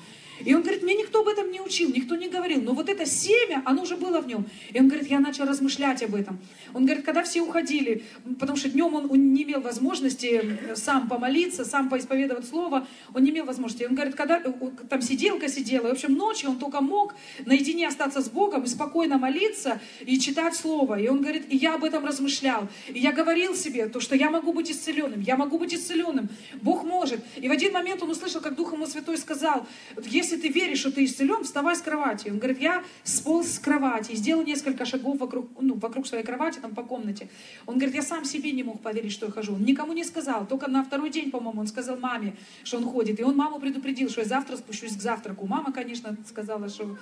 И 0.44 0.54
он 0.54 0.62
говорит, 0.62 0.82
мне 0.82 0.94
никто 0.94 1.20
об 1.20 1.28
этом 1.28 1.50
не 1.50 1.60
учил, 1.60 1.90
никто 1.90 2.16
не 2.16 2.28
говорил, 2.28 2.62
но 2.62 2.72
вот 2.72 2.88
это 2.88 3.06
семя, 3.06 3.62
оно 3.64 3.82
уже 3.82 3.96
было 3.96 4.20
в 4.20 4.26
нем. 4.26 4.46
И 4.72 4.78
он 4.78 4.88
говорит, 4.88 5.08
я 5.08 5.20
начал 5.20 5.44
размышлять 5.44 6.02
об 6.02 6.14
этом. 6.14 6.38
Он 6.74 6.84
говорит, 6.84 7.04
когда 7.04 7.22
все 7.22 7.40
уходили, 7.40 8.04
потому 8.38 8.56
что 8.56 8.68
днем 8.68 8.94
он, 8.94 9.10
он 9.10 9.32
не 9.32 9.42
имел 9.42 9.60
возможности 9.60 10.58
сам 10.74 11.08
помолиться, 11.08 11.64
сам 11.64 11.88
поисповедовать 11.88 12.46
слово, 12.46 12.86
он 13.14 13.22
не 13.22 13.30
имел 13.30 13.44
возможности. 13.44 13.84
Он 13.84 13.94
говорит, 13.94 14.14
когда 14.14 14.38
э, 14.38 14.52
там 14.88 15.02
сиделка 15.02 15.48
сидела, 15.48 15.88
в 15.88 15.92
общем, 15.92 16.14
ночью 16.14 16.50
он 16.50 16.58
только 16.58 16.80
мог 16.80 17.14
наедине 17.44 17.88
остаться 17.88 18.20
с 18.20 18.28
Богом 18.28 18.64
и 18.64 18.66
спокойно 18.66 19.18
молиться 19.18 19.80
и 20.00 20.18
читать 20.18 20.54
слово. 20.54 21.00
И 21.00 21.08
он 21.08 21.20
говорит, 21.20 21.46
и 21.48 21.56
я 21.56 21.74
об 21.74 21.84
этом 21.84 22.04
размышлял. 22.04 22.68
И 22.88 22.98
я 22.98 23.12
говорил 23.12 23.54
себе, 23.54 23.86
то, 23.86 24.00
что 24.00 24.14
я 24.14 24.30
могу 24.30 24.52
быть 24.52 24.70
исцеленным, 24.70 25.20
я 25.20 25.36
могу 25.36 25.58
быть 25.58 25.74
исцеленным, 25.74 26.28
Бог 26.62 26.84
может. 26.84 27.20
И 27.36 27.48
в 27.48 27.52
один 27.52 27.72
момент 27.72 28.02
он 28.02 28.10
услышал, 28.10 28.40
как 28.40 28.54
Дух 28.54 28.72
ему 28.72 28.86
Святой 28.86 29.18
сказал, 29.18 29.66
если 30.04 30.27
если 30.28 30.48
ты 30.48 30.48
веришь, 30.52 30.80
что 30.80 30.90
ты 30.90 31.04
исцелен, 31.04 31.42
вставай 31.42 31.74
с 31.74 31.80
кровати. 31.80 32.28
Он 32.28 32.38
говорит, 32.38 32.60
я 32.60 32.84
сполз 33.02 33.52
с 33.52 33.58
кровати, 33.58 34.14
сделал 34.14 34.44
несколько 34.44 34.84
шагов 34.84 35.18
вокруг, 35.18 35.48
ну, 35.60 35.74
вокруг 35.74 36.06
своей 36.06 36.24
кровати, 36.24 36.58
там 36.58 36.74
по 36.74 36.82
комнате. 36.82 37.28
Он 37.66 37.76
говорит, 37.76 37.94
я 37.94 38.02
сам 38.02 38.24
себе 38.24 38.52
не 38.52 38.62
мог 38.62 38.82
поверить, 38.82 39.12
что 39.12 39.26
я 39.26 39.32
хожу. 39.32 39.54
Он 39.54 39.64
никому 39.64 39.92
не 39.92 40.04
сказал, 40.04 40.46
только 40.46 40.70
на 40.70 40.84
второй 40.84 41.10
день, 41.10 41.30
по-моему, 41.30 41.60
он 41.60 41.66
сказал 41.66 41.96
маме, 41.96 42.36
что 42.62 42.76
он 42.76 42.84
ходит. 42.84 43.20
И 43.20 43.22
он 43.22 43.36
маму 43.36 43.58
предупредил, 43.58 44.10
что 44.10 44.20
я 44.20 44.26
завтра 44.26 44.56
спущусь 44.56 44.96
к 44.96 45.00
завтраку. 45.00 45.46
Мама, 45.46 45.72
конечно, 45.72 46.16
сказала, 46.26 46.68
что 46.68 46.98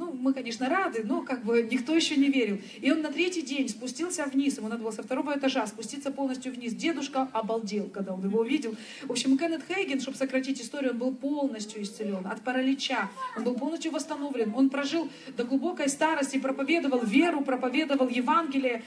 ну, 0.00 0.12
мы, 0.18 0.32
конечно, 0.32 0.66
рады, 0.66 1.02
но 1.04 1.20
как 1.20 1.44
бы 1.44 1.62
никто 1.70 1.94
еще 1.94 2.16
не 2.16 2.28
верил. 2.28 2.58
И 2.80 2.90
он 2.90 3.02
на 3.02 3.12
третий 3.12 3.42
день 3.42 3.68
спустился 3.68 4.24
вниз, 4.24 4.56
ему 4.56 4.68
надо 4.68 4.82
было 4.82 4.92
со 4.92 5.02
второго 5.02 5.36
этажа 5.36 5.66
спуститься 5.66 6.10
полностью 6.10 6.54
вниз. 6.54 6.72
Дедушка 6.72 7.28
обалдел, 7.34 7.90
когда 7.90 8.14
он 8.14 8.24
его 8.24 8.40
увидел. 8.40 8.74
В 9.02 9.12
общем, 9.12 9.36
Кеннет 9.36 9.62
Хейген, 9.68 10.00
чтобы 10.00 10.16
сократить 10.16 10.58
историю, 10.58 10.92
он 10.92 10.98
был 10.98 11.14
полностью 11.14 11.82
исцелен 11.82 12.26
от 12.26 12.40
паралича. 12.40 13.10
Он 13.36 13.44
был 13.44 13.54
полностью 13.54 13.92
восстановлен. 13.92 14.54
Он 14.56 14.70
прожил 14.70 15.06
до 15.36 15.44
глубокой 15.44 15.90
старости, 15.90 16.38
проповедовал 16.38 17.00
веру, 17.00 17.42
проповедовал 17.42 18.08
Евангелие. 18.08 18.82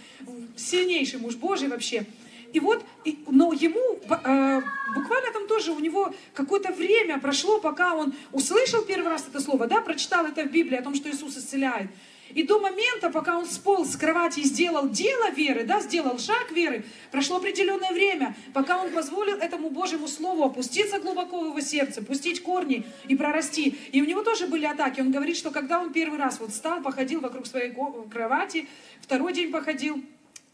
Сильнейший 0.55 1.19
муж 1.19 1.35
Божий 1.35 1.67
вообще. 1.67 2.07
И 2.53 2.59
вот, 2.59 2.85
и, 3.03 3.17
но 3.27 3.51
ему 3.51 3.99
э, 4.03 4.61
буквально 4.95 5.33
там 5.33 5.47
тоже 5.47 5.71
у 5.71 5.79
него 5.79 6.13
какое-то 6.35 6.71
время 6.71 7.19
прошло, 7.19 7.59
пока 7.59 7.95
он 7.95 8.13
услышал 8.31 8.83
первый 8.83 9.09
раз 9.09 9.25
это 9.27 9.39
слово, 9.39 9.65
да, 9.65 9.81
прочитал 9.81 10.25
это 10.27 10.43
в 10.43 10.51
Библии 10.51 10.77
о 10.77 10.83
том, 10.83 10.93
что 10.93 11.09
Иисус 11.09 11.35
исцеляет. 11.35 11.89
И 12.33 12.43
до 12.43 12.59
момента, 12.59 13.09
пока 13.09 13.37
он 13.37 13.45
сполз 13.45 13.93
с 13.93 13.95
кровати 13.95 14.39
и 14.39 14.43
сделал 14.43 14.89
дело 14.89 15.29
веры, 15.31 15.65
да, 15.65 15.81
сделал 15.81 16.17
шаг 16.17 16.51
веры, 16.51 16.83
прошло 17.11 17.37
определенное 17.37 17.91
время, 17.91 18.35
пока 18.53 18.81
он 18.81 18.91
позволил 18.91 19.37
этому 19.37 19.69
Божьему 19.69 20.07
Слову 20.07 20.43
опуститься 20.43 20.99
глубоко 20.99 21.39
в 21.41 21.45
его 21.47 21.59
сердце, 21.59 22.01
пустить 22.01 22.41
корни 22.41 22.85
и 23.07 23.15
прорасти. 23.15 23.77
И 23.91 24.01
у 24.01 24.05
него 24.05 24.23
тоже 24.23 24.47
были 24.47 24.65
атаки. 24.65 25.01
Он 25.01 25.11
говорит, 25.11 25.37
что 25.37 25.51
когда 25.51 25.79
он 25.79 25.93
первый 25.93 26.17
раз 26.19 26.39
вот 26.39 26.51
встал, 26.51 26.81
походил 26.81 27.19
вокруг 27.19 27.45
своей 27.45 27.73
кровати, 28.09 28.67
второй 29.01 29.33
день 29.33 29.51
походил, 29.51 30.03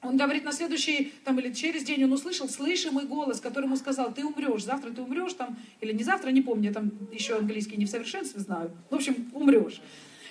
Он 0.02 0.16
говорит, 0.16 0.46
на 0.46 0.54
следующий, 0.54 1.14
там, 1.26 1.40
или 1.40 1.52
через 1.52 1.84
день 1.84 2.06
он 2.06 2.14
услышал 2.14 2.48
слышимый 2.48 3.06
голос, 3.06 3.42
который 3.42 3.66
ему 3.66 3.76
сказал, 3.76 4.14
ты 4.14 4.26
умрешь, 4.26 4.64
завтра 4.64 4.92
ты 4.92 5.02
умрешь, 5.02 5.34
там, 5.34 5.58
или 5.82 5.92
не 5.92 6.04
завтра, 6.04 6.30
не 6.30 6.42
помню, 6.42 6.70
я 6.70 6.74
там 6.74 6.92
еще 7.12 7.36
английский 7.36 7.76
не 7.76 7.86
в 7.86 7.90
совершенстве 7.90 8.40
знаю. 8.40 8.72
В 8.90 8.96
общем, 8.96 9.30
умрешь. 9.34 9.82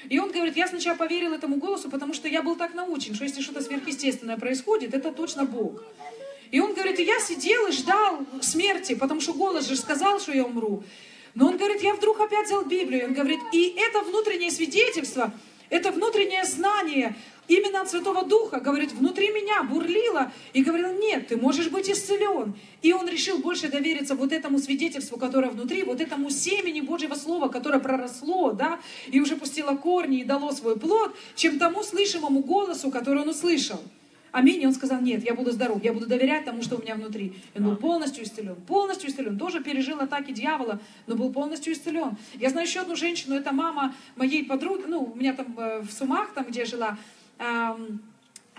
И 0.09 0.19
он 0.19 0.31
говорит, 0.31 0.57
я 0.57 0.69
сначала 0.69 0.97
поверил 0.97 1.35
этому 1.35 1.57
голосу, 1.57 1.91
потому 1.91 2.15
что 2.15 2.29
я 2.29 2.43
был 2.43 2.57
так 2.57 2.73
научен, 2.73 3.15
что 3.15 3.25
если 3.25 3.43
что-то 3.43 3.61
сверхъестественное 3.61 4.39
происходит, 4.39 4.95
это 4.95 5.13
точно 5.13 5.45
Бог. 5.45 5.83
И 6.51 6.61
он 6.61 6.73
говорит, 6.73 6.99
я 6.99 7.19
сидел 7.21 7.67
и 7.67 7.73
ждал 7.73 8.25
смерти, 8.41 8.95
потому 8.95 9.21
что 9.21 9.35
голос 9.35 9.69
же 9.69 9.77
сказал, 9.77 10.19
что 10.19 10.33
я 10.33 10.45
умру. 10.45 10.83
Но 11.35 11.49
он 11.49 11.59
говорит, 11.59 11.83
я 11.83 11.95
вдруг 11.95 12.21
опять 12.21 12.47
взял 12.47 12.65
Библию. 12.65 13.07
Он 13.07 13.13
говорит, 13.13 13.41
и 13.53 13.77
это 13.77 14.01
внутреннее 14.01 14.51
свидетельство, 14.51 15.33
это 15.69 15.91
внутреннее 15.91 16.45
знание, 16.45 17.15
именно 17.49 17.81
от 17.81 17.91
Святого 17.91 18.25
Духа, 18.25 18.61
говорит, 18.61 18.93
внутри 18.93 19.31
меня 19.31 19.63
бурлило 19.65 20.31
и 20.53 20.63
говорил, 20.63 20.93
нет, 20.93 21.29
ты 21.29 21.37
можешь 21.37 21.69
быть 21.69 21.91
исцелен. 21.91 22.55
И 22.83 22.93
он 22.93 23.09
решил 23.09 23.39
больше 23.39 23.69
довериться 23.69 24.15
вот 24.15 24.33
этому 24.33 24.59
свидетельству, 24.59 25.19
которое 25.19 25.51
внутри, 25.51 25.83
вот 25.83 26.01
этому 26.01 26.31
семени 26.31 26.81
Божьего 26.81 27.15
Слова, 27.15 27.49
которое 27.49 27.81
проросло, 27.81 28.53
да, 28.53 28.79
и 29.09 29.21
уже 29.21 29.37
пустило 29.37 29.75
корни 29.75 30.21
и 30.21 30.25
дало 30.25 30.53
свой 30.53 30.79
плод, 30.79 31.17
чем 31.35 31.59
тому 31.59 31.83
слышимому 31.83 32.41
голосу, 32.41 32.91
который 32.91 33.23
он 33.23 33.31
услышал. 33.31 33.81
Аминь. 34.31 34.63
И 34.63 34.67
он 34.67 34.73
сказал, 34.73 35.01
нет, 35.01 35.25
я 35.25 35.35
буду 35.35 35.53
здоров, 35.53 35.83
я 35.83 35.93
буду 35.93 36.07
доверять 36.07 36.45
тому, 36.45 36.63
что 36.63 36.77
у 36.77 36.83
меня 36.83 36.95
внутри. 36.95 37.35
И 37.55 37.59
он 37.59 37.65
был 37.65 37.77
полностью 37.77 38.25
исцелен, 38.25 38.57
полностью 38.57 39.11
исцелен. 39.11 39.39
Тоже 39.39 39.63
пережил 39.63 39.99
атаки 40.01 40.33
дьявола, 40.33 40.81
но 41.07 41.15
был 41.15 41.33
полностью 41.33 41.73
исцелен. 41.73 42.17
Я 42.35 42.51
знаю 42.51 42.67
еще 42.67 42.81
одну 42.81 42.95
женщину, 42.95 43.35
это 43.37 43.53
мама 43.53 43.95
моей 44.17 44.45
подруги, 44.45 44.85
ну, 44.87 45.13
у 45.15 45.17
меня 45.17 45.33
там 45.33 45.55
э, 45.59 45.81
в 45.81 45.91
Сумах, 45.91 46.33
там, 46.35 46.45
где 46.45 46.61
я 46.61 46.67
жила, 46.67 46.99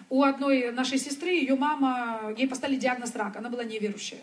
у 0.09 0.23
одной 0.23 0.71
нашей 0.71 0.97
сестры, 0.97 1.31
ее 1.31 1.55
мама, 1.55 2.33
ей 2.37 2.47
поставили 2.47 2.79
диагноз 2.79 3.15
рак, 3.15 3.37
она 3.37 3.49
была 3.49 3.63
неверующая. 3.63 4.19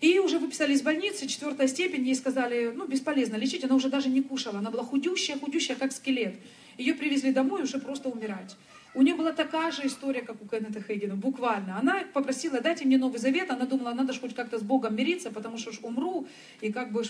И 0.00 0.18
уже 0.18 0.38
выписали 0.38 0.74
из 0.74 0.82
больницы, 0.82 1.26
четвертая 1.26 1.66
степень, 1.66 2.06
ей 2.06 2.14
сказали, 2.14 2.72
ну, 2.74 2.86
бесполезно 2.86 3.36
лечить, 3.36 3.64
она 3.64 3.74
уже 3.74 3.88
даже 3.88 4.08
не 4.08 4.22
кушала, 4.22 4.58
она 4.58 4.70
была 4.70 4.84
худющая, 4.84 5.38
худющая, 5.38 5.76
как 5.76 5.92
скелет. 5.92 6.34
Ее 6.76 6.94
привезли 6.94 7.32
домой 7.32 7.62
уже 7.62 7.78
просто 7.78 8.08
умирать. 8.08 8.56
У 8.94 9.02
нее 9.02 9.14
была 9.14 9.32
такая 9.32 9.72
же 9.72 9.86
история, 9.86 10.22
как 10.22 10.40
у 10.40 10.46
Кеннета 10.46 10.80
Хейгена, 10.80 11.16
буквально. 11.16 11.78
Она 11.78 12.04
попросила, 12.12 12.60
дайте 12.60 12.84
мне 12.84 12.96
Новый 12.96 13.18
Завет, 13.18 13.50
она 13.50 13.66
думала, 13.66 13.92
надо 13.92 14.12
же 14.12 14.20
хоть 14.20 14.34
как-то 14.34 14.58
с 14.58 14.62
Богом 14.62 14.94
мириться, 14.94 15.30
потому 15.30 15.58
что 15.58 15.72
ж 15.72 15.80
умру, 15.82 16.28
и 16.60 16.70
как 16.70 16.92
бы, 16.92 17.02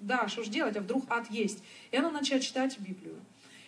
да, 0.00 0.28
что 0.28 0.42
ж 0.42 0.48
делать, 0.48 0.76
а 0.76 0.80
вдруг 0.80 1.04
ад 1.10 1.30
есть. 1.30 1.62
И 1.90 1.96
она 1.96 2.10
начала 2.10 2.40
читать 2.40 2.78
Библию. 2.78 3.16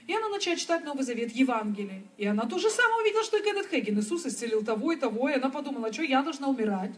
И 0.07 0.15
она 0.15 0.29
начала 0.29 0.57
читать 0.57 0.85
Новый 0.85 1.03
Завет, 1.03 1.33
Евангелие. 1.33 2.03
И 2.19 2.27
она 2.27 2.45
то 2.45 2.59
же 2.59 2.69
самое 2.69 3.03
увидела, 3.03 3.25
что 3.25 3.39
и 3.39 3.43
Кеннет 3.43 3.69
Хейген. 3.71 3.99
Иисус 3.99 4.27
исцелил 4.27 4.63
того 4.63 4.93
и 4.93 4.97
того. 4.97 5.31
И 5.31 5.35
она 5.35 5.49
подумала, 5.49 5.93
что 5.93 6.03
я 6.03 6.23
должна 6.23 6.49
умирать. 6.49 6.93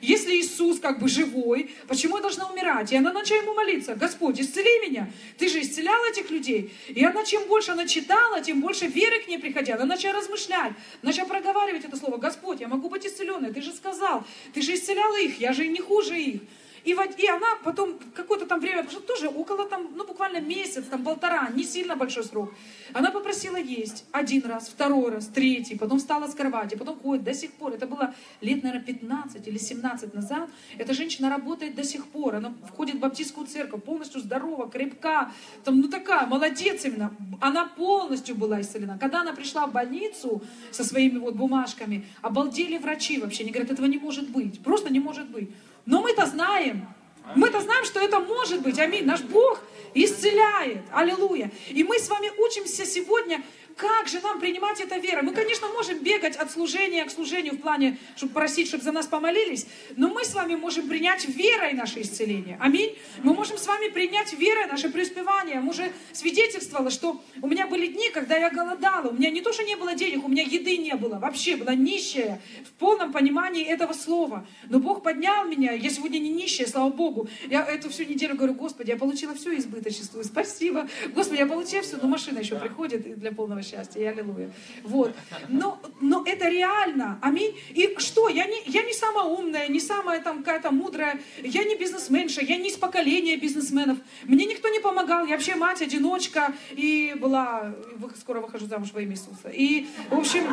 Если 0.00 0.32
Иисус 0.36 0.80
как 0.80 0.98
бы 0.98 1.08
живой, 1.08 1.70
почему 1.86 2.16
я 2.16 2.22
должна 2.22 2.50
умирать? 2.50 2.90
И 2.90 2.96
она 2.96 3.12
начала 3.12 3.42
ему 3.42 3.54
молиться, 3.54 3.94
Господь, 3.94 4.40
исцели 4.40 4.88
меня. 4.88 5.10
Ты 5.36 5.48
же 5.48 5.60
исцелял 5.60 6.02
этих 6.06 6.30
людей. 6.30 6.72
И 6.88 7.04
она, 7.04 7.22
чем 7.24 7.46
больше 7.46 7.72
она 7.72 7.86
читала, 7.86 8.40
тем 8.40 8.62
больше 8.62 8.86
веры 8.86 9.20
к 9.20 9.28
ней 9.28 9.38
приходила. 9.38 9.76
Она 9.76 9.86
начала 9.86 10.14
размышлять, 10.14 10.72
начала 11.02 11.28
проговаривать 11.28 11.84
это 11.84 11.96
слово. 11.96 12.16
Господь, 12.16 12.60
я 12.60 12.68
могу 12.68 12.88
быть 12.88 13.06
исцеленной. 13.06 13.52
Ты 13.52 13.60
же 13.60 13.72
сказал, 13.72 14.24
ты 14.54 14.62
же 14.62 14.74
исцеляла 14.74 15.20
их, 15.20 15.38
я 15.38 15.52
же 15.52 15.66
не 15.68 15.80
хуже 15.80 16.18
их. 16.18 16.40
И, 16.84 16.90
и 16.90 17.28
она 17.28 17.56
потом 17.62 17.98
какое-то 18.14 18.46
там 18.46 18.60
время, 18.60 18.82
прошло 18.82 19.00
тоже 19.00 19.28
около 19.28 19.66
там, 19.66 19.88
ну 19.94 20.06
буквально 20.06 20.40
месяц, 20.40 20.84
там 20.84 21.04
полтора, 21.04 21.50
не 21.50 21.64
сильно 21.64 21.96
большой 21.96 22.24
срок. 22.24 22.52
Она 22.92 23.10
попросила 23.10 23.56
есть 23.56 24.04
один 24.12 24.44
раз, 24.46 24.68
второй 24.68 25.10
раз, 25.10 25.26
третий, 25.26 25.76
потом 25.76 25.98
встала 25.98 26.26
с 26.26 26.34
кровати, 26.34 26.76
потом 26.76 26.98
ходит 26.98 27.24
до 27.24 27.34
сих 27.34 27.52
пор. 27.52 27.74
Это 27.74 27.86
было 27.86 28.14
лет, 28.40 28.62
наверное, 28.62 28.84
15 28.84 29.46
или 29.46 29.58
17 29.58 30.14
назад. 30.14 30.48
Эта 30.78 30.94
женщина 30.94 31.28
работает 31.28 31.74
до 31.74 31.84
сих 31.84 32.06
пор. 32.06 32.36
Она 32.36 32.54
входит 32.68 32.96
в 32.96 32.98
баптистскую 33.00 33.46
церковь, 33.46 33.82
полностью 33.82 34.20
здорова, 34.20 34.68
крепка, 34.70 35.32
там, 35.64 35.80
ну 35.80 35.88
такая, 35.88 36.26
молодец 36.26 36.84
именно. 36.84 37.14
Она 37.40 37.66
полностью 37.66 38.34
была 38.34 38.60
исцелена. 38.60 38.98
Когда 38.98 39.20
она 39.20 39.32
пришла 39.32 39.66
в 39.66 39.72
больницу 39.72 40.42
со 40.70 40.84
своими 40.84 41.18
вот 41.18 41.34
бумажками, 41.34 42.06
обалдели 42.22 42.78
врачи 42.78 43.18
вообще. 43.18 43.42
Они 43.42 43.52
говорят, 43.52 43.70
этого 43.72 43.86
не 43.86 43.98
может 43.98 44.30
быть, 44.30 44.62
просто 44.62 44.92
не 44.92 45.00
может 45.00 45.28
быть. 45.30 45.50
Но 45.90 46.00
мы-то 46.00 46.24
знаем, 46.24 46.86
мы-то 47.34 47.60
знаем, 47.60 47.84
что 47.84 47.98
это 47.98 48.20
может 48.20 48.62
быть. 48.62 48.78
Аминь. 48.78 49.04
Наш 49.04 49.22
Бог 49.22 49.60
исцеляет. 49.92 50.82
Аллилуйя. 50.92 51.50
И 51.68 51.82
мы 51.82 51.98
с 51.98 52.08
вами 52.08 52.30
учимся 52.38 52.86
сегодня 52.86 53.42
как 53.80 54.08
же 54.08 54.20
нам 54.20 54.38
принимать 54.38 54.78
это 54.78 54.98
верой? 54.98 55.22
Мы, 55.22 55.32
конечно, 55.32 55.66
можем 55.68 56.00
бегать 56.00 56.36
от 56.36 56.50
служения 56.50 57.02
к 57.06 57.10
служению 57.10 57.54
в 57.54 57.60
плане, 57.60 57.96
чтобы 58.14 58.34
просить, 58.34 58.68
чтобы 58.68 58.84
за 58.84 58.92
нас 58.92 59.06
помолились, 59.06 59.66
но 59.96 60.08
мы 60.08 60.22
с 60.22 60.34
вами 60.34 60.54
можем 60.54 60.86
принять 60.86 61.26
верой 61.26 61.72
наше 61.72 62.02
исцеление. 62.02 62.58
Аминь. 62.60 62.94
Мы 63.22 63.32
можем 63.32 63.56
с 63.56 63.66
вами 63.66 63.88
принять 63.88 64.34
верой 64.34 64.66
наше 64.66 64.90
преуспевание. 64.90 65.54
Я 65.54 65.62
уже 65.62 65.92
свидетельствовала, 66.12 66.90
что 66.90 67.22
у 67.40 67.46
меня 67.48 67.66
были 67.66 67.86
дни, 67.86 68.10
когда 68.10 68.36
я 68.36 68.50
голодала. 68.50 69.08
У 69.08 69.14
меня 69.14 69.30
не 69.30 69.40
то, 69.40 69.50
что 69.50 69.64
не 69.64 69.76
было 69.76 69.94
денег, 69.94 70.24
у 70.26 70.28
меня 70.28 70.42
еды 70.42 70.76
не 70.76 70.94
было. 70.94 71.18
Вообще 71.18 71.56
была 71.56 71.74
нищая 71.74 72.42
в 72.64 72.72
полном 72.72 73.12
понимании 73.12 73.64
этого 73.64 73.94
слова. 73.94 74.46
Но 74.68 74.78
Бог 74.78 75.02
поднял 75.02 75.46
меня. 75.46 75.72
Я 75.72 75.88
сегодня 75.88 76.18
не 76.18 76.30
нищая, 76.30 76.66
слава 76.66 76.90
Богу. 76.90 77.28
Я 77.48 77.64
эту 77.64 77.88
всю 77.88 78.04
неделю 78.04 78.34
говорю, 78.34 78.52
Господи, 78.52 78.90
я 78.90 78.98
получила 78.98 79.34
все 79.34 79.56
избыточество. 79.56 80.22
Спасибо. 80.22 80.86
Господи, 81.14 81.38
я 81.38 81.46
получила 81.46 81.80
все, 81.80 81.96
но 81.96 82.08
машина 82.08 82.40
еще 82.40 82.56
приходит 82.56 83.18
для 83.18 83.32
полного 83.32 83.62
счастья, 83.62 83.69
и 83.94 84.04
аллилуйя. 84.04 84.50
Вот. 84.84 85.14
Но, 85.48 85.80
но 86.00 86.24
это 86.26 86.48
реально. 86.48 87.18
Аминь. 87.22 87.56
И 87.70 87.94
что? 87.98 88.28
Я 88.28 88.46
не, 88.46 88.62
я 88.66 88.82
не 88.82 88.92
самая 88.92 89.24
умная, 89.24 89.68
не 89.68 89.80
самая 89.80 90.20
там 90.20 90.38
какая-то 90.38 90.70
мудрая, 90.70 91.20
я 91.42 91.64
не 91.64 91.76
бизнесменша, 91.76 92.40
я 92.40 92.56
не 92.56 92.68
из 92.68 92.76
поколения 92.76 93.36
бизнесменов. 93.36 93.98
Мне 94.24 94.46
никто 94.46 94.68
не 94.68 94.80
помогал. 94.80 95.26
Я 95.26 95.34
вообще 95.34 95.54
мать-одиночка 95.54 96.54
и 96.72 97.14
была, 97.18 97.74
скоро 98.18 98.40
выхожу 98.40 98.66
замуж 98.66 98.90
во 98.92 99.02
имя 99.02 99.12
Иисуса. 99.12 99.48
И, 99.48 99.86
в 100.10 100.18
общем, 100.18 100.44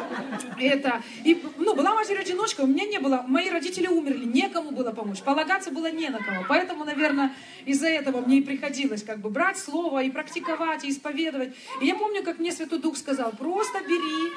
это, 0.59 1.01
и, 1.23 1.41
ну, 1.57 1.75
была 1.75 1.95
матерью-одиночка, 1.95 2.61
у 2.61 2.67
меня 2.67 2.85
не 2.85 2.99
было, 2.99 3.23
мои 3.27 3.49
родители 3.49 3.87
умерли, 3.87 4.25
некому 4.25 4.71
было 4.71 4.91
помочь, 4.91 5.21
полагаться 5.21 5.71
было 5.71 5.91
не 5.91 6.09
на 6.09 6.19
кого. 6.19 6.45
Поэтому, 6.47 6.85
наверное, 6.85 7.33
из-за 7.65 7.87
этого 7.87 8.21
мне 8.21 8.39
и 8.39 8.41
приходилось 8.41 9.03
как 9.03 9.19
бы 9.19 9.29
брать 9.29 9.57
слово 9.57 10.03
и 10.03 10.09
практиковать, 10.09 10.83
и 10.83 10.89
исповедовать. 10.89 11.53
И 11.81 11.85
я 11.85 11.95
помню, 11.95 12.23
как 12.23 12.39
мне 12.39 12.51
Святой 12.51 12.79
Дух 12.79 12.96
сказал, 12.97 13.31
просто 13.31 13.81
бери 13.81 14.33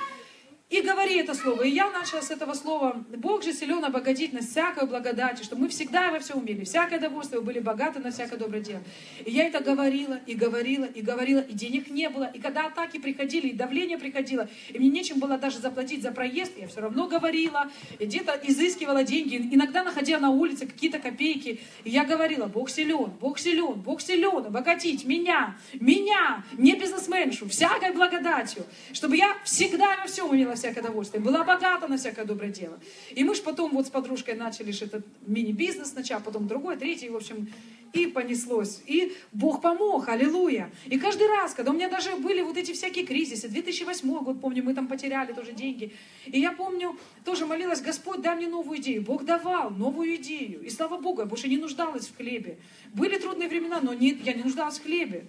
и 0.71 0.83
говори 0.83 1.17
это 1.17 1.35
слово. 1.35 1.63
И 1.63 1.71
я 1.71 1.91
начала 1.91 2.23
с 2.23 2.31
этого 2.31 2.55
слова. 2.55 3.05
Бог 3.17 3.43
же 3.43 3.53
силен 3.53 3.85
обогатить 3.85 4.33
нас 4.33 4.47
всякой 4.47 4.87
благодати, 4.87 5.43
что 5.43 5.57
мы 5.57 5.69
всегда 5.69 6.13
во 6.13 6.21
все 6.21 6.35
умели, 6.35 6.65
всякое 6.65 7.01
довольствие, 7.01 7.43
были 7.43 7.59
богаты 7.59 7.99
на 7.99 8.13
всякое 8.13 8.39
доброе 8.39 8.63
дело. 8.63 8.81
И 9.27 9.33
я 9.33 9.49
это 9.49 9.59
говорила, 9.61 10.21
и 10.27 10.35
говорила, 10.35 10.85
и 10.85 11.03
говорила, 11.03 11.41
и 11.41 11.53
денег 11.55 11.91
не 11.91 12.09
было. 12.09 12.31
И 12.33 12.39
когда 12.39 12.67
атаки 12.67 12.99
приходили, 12.99 13.49
и 13.49 13.53
давление 13.53 13.99
приходило, 13.99 14.49
и 14.69 14.79
мне 14.79 14.91
нечем 14.91 15.19
было 15.19 15.39
даже 15.39 15.59
заплатить 15.59 16.03
за 16.03 16.13
проезд, 16.13 16.53
я 16.57 16.69
все 16.69 16.81
равно 16.83 17.09
говорила, 17.09 17.69
и 17.99 18.05
где-то 18.05 18.39
изыскивала 18.45 19.03
деньги, 19.03 19.37
иногда 19.53 19.83
находила 19.83 20.21
на 20.21 20.31
улице 20.31 20.67
какие-то 20.67 21.01
копейки. 21.01 21.61
И 21.83 21.91
я 21.91 22.05
говорила, 22.05 22.47
Бог 22.47 22.71
силен, 22.71 23.11
Бог 23.21 23.41
силен, 23.41 23.81
Бог 23.81 24.01
силен 24.01 24.47
обогатить 24.47 25.05
меня, 25.05 25.57
меня, 25.75 26.45
не 26.57 26.77
бизнесменшу, 26.77 27.49
всякой 27.49 27.93
благодатью, 27.93 28.65
чтобы 28.93 29.17
я 29.17 29.37
всегда 29.45 29.97
во 29.97 30.07
всем 30.07 30.31
умела 30.31 30.55
всякое 30.61 30.81
удовольствие, 30.81 31.23
была 31.23 31.45
богата 31.45 31.89
на 31.89 31.97
всякое 31.97 32.25
доброе 32.25 32.51
дело. 32.51 32.79
И 33.11 33.25
мы 33.25 33.35
же 33.35 33.43
потом 33.43 33.73
вот 33.73 33.87
с 33.87 33.91
подружкой 33.91 34.35
начали 34.35 34.73
этот 34.81 35.05
мини-бизнес 35.27 35.91
сначала, 35.91 36.21
потом 36.21 36.47
другой, 36.47 36.77
третий, 36.77 37.09
в 37.09 37.17
общем, 37.17 37.49
и 37.93 38.07
понеслось. 38.07 38.83
И 38.87 39.17
Бог 39.33 39.61
помог, 39.61 40.09
аллилуйя. 40.09 40.71
И 40.87 40.99
каждый 40.99 41.27
раз, 41.27 41.55
когда 41.55 41.73
у 41.73 41.75
меня 41.75 41.89
даже 41.89 42.15
были 42.17 42.41
вот 42.43 42.57
эти 42.57 42.73
всякие 42.73 43.05
кризисы, 43.05 43.49
2008 43.49 44.09
год, 44.23 44.41
помню, 44.41 44.63
мы 44.63 44.75
там 44.75 44.87
потеряли 44.87 45.33
тоже 45.33 45.53
деньги. 45.53 45.93
И 46.27 46.39
я 46.39 46.53
помню, 46.53 46.97
тоже 47.25 47.47
молилась, 47.47 47.81
Господь, 47.81 48.23
дай 48.23 48.37
мне 48.37 48.47
новую 48.47 48.79
идею. 48.79 49.03
Бог 49.03 49.25
давал 49.25 49.71
новую 49.71 50.15
идею. 50.17 50.63
И 50.63 50.71
слава 50.71 50.99
Богу, 50.99 51.23
я 51.23 51.27
больше 51.27 51.49
не 51.49 51.59
нуждалась 51.59 52.07
в 52.07 52.17
хлебе. 52.17 52.59
Были 52.95 53.19
трудные 53.19 53.49
времена, 53.49 53.81
но 53.83 53.93
нет, 53.93 54.19
я 54.25 54.35
не 54.35 54.45
нуждалась 54.45 54.79
в 54.79 54.83
хлебе 54.83 55.27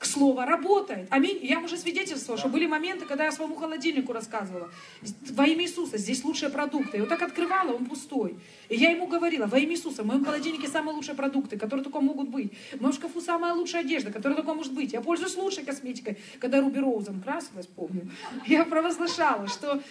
слово 0.00 0.46
работает. 0.46 1.08
Аминь. 1.10 1.38
Я 1.42 1.60
уже 1.60 1.76
свидетельствовала, 1.76 2.38
что 2.38 2.48
были 2.48 2.66
моменты, 2.66 3.04
когда 3.04 3.24
я 3.24 3.32
своему 3.32 3.56
холодильнику 3.56 4.12
рассказывала. 4.12 4.70
Во 5.30 5.46
имя 5.46 5.64
Иисуса, 5.64 5.98
здесь 5.98 6.22
лучшие 6.24 6.50
продукты. 6.50 6.98
Я 6.98 7.02
вот 7.02 7.08
так 7.08 7.22
открывала, 7.22 7.72
он 7.72 7.86
пустой. 7.86 8.36
И 8.68 8.76
я 8.76 8.90
ему 8.90 9.06
говорила, 9.06 9.46
во 9.46 9.58
имя 9.58 9.72
Иисуса, 9.72 10.02
в 10.02 10.06
моем 10.06 10.24
холодильнике 10.24 10.68
самые 10.68 10.94
лучшие 10.94 11.14
продукты, 11.14 11.58
которые 11.58 11.82
только 11.82 12.00
могут 12.00 12.28
быть. 12.28 12.52
В 12.72 12.80
моем 12.80 12.92
шкафу 12.92 13.20
самая 13.20 13.54
лучшая 13.54 13.82
одежда, 13.82 14.12
которая 14.12 14.36
только 14.36 14.54
может 14.54 14.72
быть. 14.72 14.92
Я 14.92 15.00
пользуюсь 15.00 15.36
лучшей 15.36 15.64
косметикой. 15.64 16.18
Когда 16.38 16.60
Руби 16.60 16.78
Роузом 16.78 17.20
красилась, 17.20 17.66
помню, 17.66 18.08
я 18.46 18.64
провозглашала, 18.64 19.48
что 19.48 19.82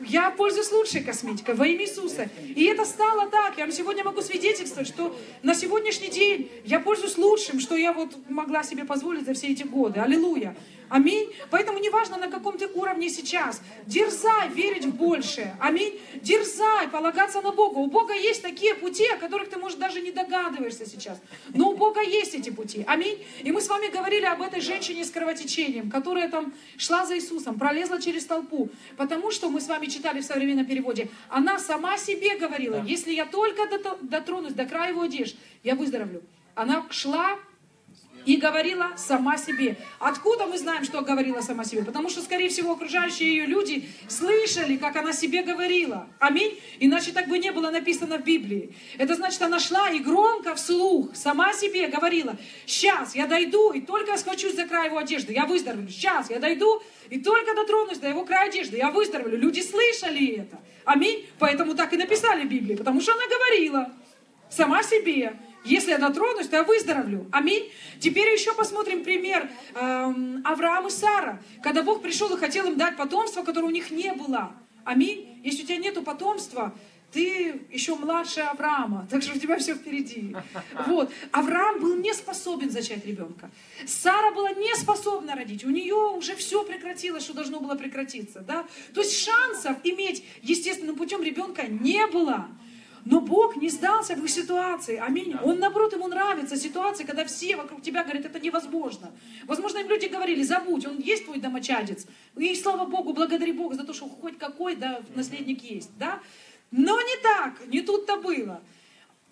я 0.00 0.30
пользуюсь 0.30 0.70
лучшей 0.70 1.02
косметикой 1.02 1.54
во 1.54 1.66
имя 1.66 1.84
Иисуса. 1.84 2.28
И 2.42 2.64
это 2.64 2.84
стало 2.84 3.30
так. 3.30 3.56
Я 3.56 3.70
сегодня 3.70 4.04
могу 4.04 4.20
свидетельствовать, 4.20 4.88
что 4.88 5.16
на 5.42 5.54
сегодняшний 5.54 6.08
день 6.08 6.50
я 6.64 6.78
пользуюсь 6.80 7.16
лучшим, 7.16 7.60
что 7.60 7.74
я 7.74 7.92
вот 7.92 8.28
могла 8.28 8.62
себе 8.62 8.84
позволить 8.84 9.13
за 9.22 9.34
все 9.34 9.48
эти 9.48 9.62
годы. 9.62 10.00
Аллилуйя. 10.00 10.56
Аминь. 10.88 11.32
Поэтому 11.50 11.78
неважно, 11.78 12.18
на 12.18 12.28
каком 12.28 12.56
ты 12.58 12.68
уровне 12.68 13.08
сейчас, 13.08 13.60
дерзай 13.86 14.48
верить 14.50 14.84
в 14.84 14.94
большее. 14.94 15.56
Аминь. 15.58 15.98
Дерзай 16.22 16.88
полагаться 16.88 17.40
на 17.40 17.52
Бога. 17.52 17.78
У 17.78 17.86
Бога 17.86 18.14
есть 18.14 18.42
такие 18.42 18.74
пути, 18.74 19.04
о 19.08 19.16
которых 19.16 19.48
ты, 19.48 19.58
может, 19.58 19.78
даже 19.78 20.00
не 20.00 20.12
догадываешься 20.12 20.86
сейчас. 20.86 21.20
Но 21.52 21.70
у 21.70 21.76
Бога 21.76 22.00
есть 22.00 22.34
эти 22.34 22.50
пути. 22.50 22.84
Аминь. 22.86 23.18
И 23.42 23.50
мы 23.50 23.60
с 23.60 23.68
вами 23.68 23.88
говорили 23.88 24.26
об 24.26 24.42
этой 24.42 24.60
женщине 24.60 25.04
с 25.04 25.10
кровотечением, 25.10 25.90
которая 25.90 26.28
там 26.28 26.52
шла 26.76 27.06
за 27.06 27.16
Иисусом, 27.16 27.58
пролезла 27.58 28.00
через 28.00 28.24
толпу. 28.26 28.68
Потому 28.96 29.30
что 29.30 29.48
мы 29.48 29.60
с 29.60 29.68
вами 29.68 29.86
читали 29.86 30.20
в 30.20 30.24
современном 30.24 30.66
переводе, 30.66 31.08
она 31.28 31.58
сама 31.58 31.98
себе 31.98 32.36
говорила, 32.36 32.82
если 32.84 33.12
я 33.12 33.26
только 33.26 33.62
дотронусь 34.02 34.52
до 34.52 34.64
края 34.66 34.90
его 34.90 35.02
одежды, 35.02 35.38
я 35.62 35.74
выздоровлю. 35.74 36.22
Она 36.54 36.86
шла 36.90 37.38
и 38.26 38.36
говорила 38.36 38.92
сама 38.96 39.36
себе. 39.36 39.76
Откуда 39.98 40.46
мы 40.46 40.58
знаем, 40.58 40.84
что 40.84 41.00
говорила 41.02 41.40
сама 41.40 41.64
себе? 41.64 41.84
Потому 41.84 42.08
что, 42.08 42.20
скорее 42.22 42.48
всего, 42.48 42.72
окружающие 42.72 43.28
ее 43.28 43.46
люди 43.46 43.88
слышали, 44.08 44.76
как 44.76 44.96
она 44.96 45.12
себе 45.12 45.42
говорила. 45.42 46.06
Аминь. 46.18 46.58
Иначе 46.80 47.12
так 47.12 47.28
бы 47.28 47.38
не 47.38 47.52
было 47.52 47.70
написано 47.70 48.18
в 48.18 48.24
Библии. 48.24 48.74
Это 48.98 49.14
значит, 49.14 49.40
она 49.42 49.58
шла 49.58 49.90
и 49.90 49.98
громко 49.98 50.54
вслух 50.54 51.14
сама 51.14 51.52
себе 51.52 51.88
говорила, 51.88 52.36
сейчас 52.66 53.14
я 53.14 53.26
дойду 53.26 53.72
и 53.72 53.80
только 53.80 54.16
схвачусь 54.16 54.54
за 54.54 54.66
край 54.66 54.88
его 54.88 54.98
одежды, 54.98 55.32
я 55.32 55.46
выздоровлю. 55.46 55.88
Сейчас 55.88 56.30
я 56.30 56.38
дойду 56.38 56.82
и 57.10 57.20
только 57.20 57.54
дотронусь 57.54 57.98
до 57.98 58.08
его 58.08 58.24
края 58.24 58.48
одежды, 58.48 58.76
я 58.76 58.90
выздоровлю. 58.90 59.38
Люди 59.38 59.60
слышали 59.60 60.36
это. 60.36 60.60
Аминь. 60.84 61.26
Поэтому 61.38 61.74
так 61.74 61.92
и 61.92 61.96
написали 61.96 62.44
в 62.44 62.48
Библии, 62.48 62.74
потому 62.74 63.00
что 63.00 63.12
она 63.12 63.22
говорила 63.26 63.92
сама 64.50 64.82
себе. 64.82 65.36
Если 65.64 65.90
я 65.90 65.98
дотронусь, 65.98 66.48
то 66.48 66.56
я 66.56 66.62
выздоровлю. 66.62 67.26
Аминь. 67.32 67.72
Теперь 67.98 68.32
еще 68.32 68.54
посмотрим 68.54 69.02
пример 69.02 69.50
эм, 69.74 70.42
Авраама 70.44 70.88
и 70.88 70.90
Сара. 70.90 71.42
Когда 71.62 71.82
Бог 71.82 72.02
пришел 72.02 72.34
и 72.34 72.38
хотел 72.38 72.66
им 72.66 72.76
дать 72.76 72.96
потомство, 72.96 73.42
которое 73.42 73.66
у 73.66 73.70
них 73.70 73.90
не 73.90 74.12
было. 74.12 74.52
Аминь. 74.84 75.40
Если 75.42 75.62
у 75.62 75.66
тебя 75.66 75.78
нету 75.78 76.02
потомства, 76.02 76.74
ты 77.14 77.62
еще 77.70 77.94
младше 77.94 78.40
Авраама, 78.40 79.06
так 79.08 79.22
что 79.22 79.36
у 79.36 79.38
тебя 79.38 79.56
все 79.56 79.74
впереди. 79.74 80.36
Вот. 80.86 81.12
Авраам 81.30 81.80
был 81.80 81.94
не 81.96 82.12
способен 82.12 82.70
зачать 82.70 83.06
ребенка. 83.06 83.50
Сара 83.86 84.32
была 84.32 84.50
не 84.52 84.74
способна 84.74 85.36
родить. 85.36 85.64
У 85.64 85.70
нее 85.70 85.94
уже 85.94 86.34
все 86.34 86.64
прекратилось, 86.64 87.22
что 87.22 87.32
должно 87.32 87.60
было 87.60 87.76
прекратиться. 87.76 88.40
Да? 88.40 88.66
То 88.92 89.00
есть 89.00 89.16
шансов 89.16 89.76
иметь 89.84 90.24
естественным 90.42 90.96
путем 90.96 91.22
ребенка 91.22 91.68
не 91.68 92.04
было. 92.08 92.48
Но 93.04 93.20
Бог 93.20 93.56
не 93.56 93.68
сдался 93.68 94.14
в 94.14 94.24
их 94.24 94.30
ситуации. 94.30 94.96
Аминь. 94.96 95.36
Он, 95.42 95.58
наоборот, 95.58 95.92
ему 95.92 96.08
нравится 96.08 96.56
ситуация, 96.56 97.06
когда 97.06 97.24
все 97.24 97.56
вокруг 97.56 97.82
тебя 97.82 98.02
говорят, 98.02 98.24
это 98.24 98.40
невозможно. 98.40 99.12
Возможно, 99.46 99.78
им 99.78 99.88
люди 99.88 100.06
говорили, 100.06 100.42
забудь, 100.42 100.86
он 100.86 100.98
есть 100.98 101.26
твой 101.26 101.38
домочадец. 101.38 102.06
И 102.36 102.54
слава 102.54 102.86
Богу, 102.86 103.12
благодари 103.12 103.52
Бога 103.52 103.74
за 103.74 103.84
то, 103.84 103.92
что 103.92 104.08
хоть 104.08 104.38
какой 104.38 104.76
да, 104.76 105.02
наследник 105.14 105.62
есть. 105.62 105.90
Да? 105.98 106.20
Но 106.70 106.98
не 106.98 107.22
так, 107.22 107.66
не 107.66 107.82
тут-то 107.82 108.16
было 108.16 108.62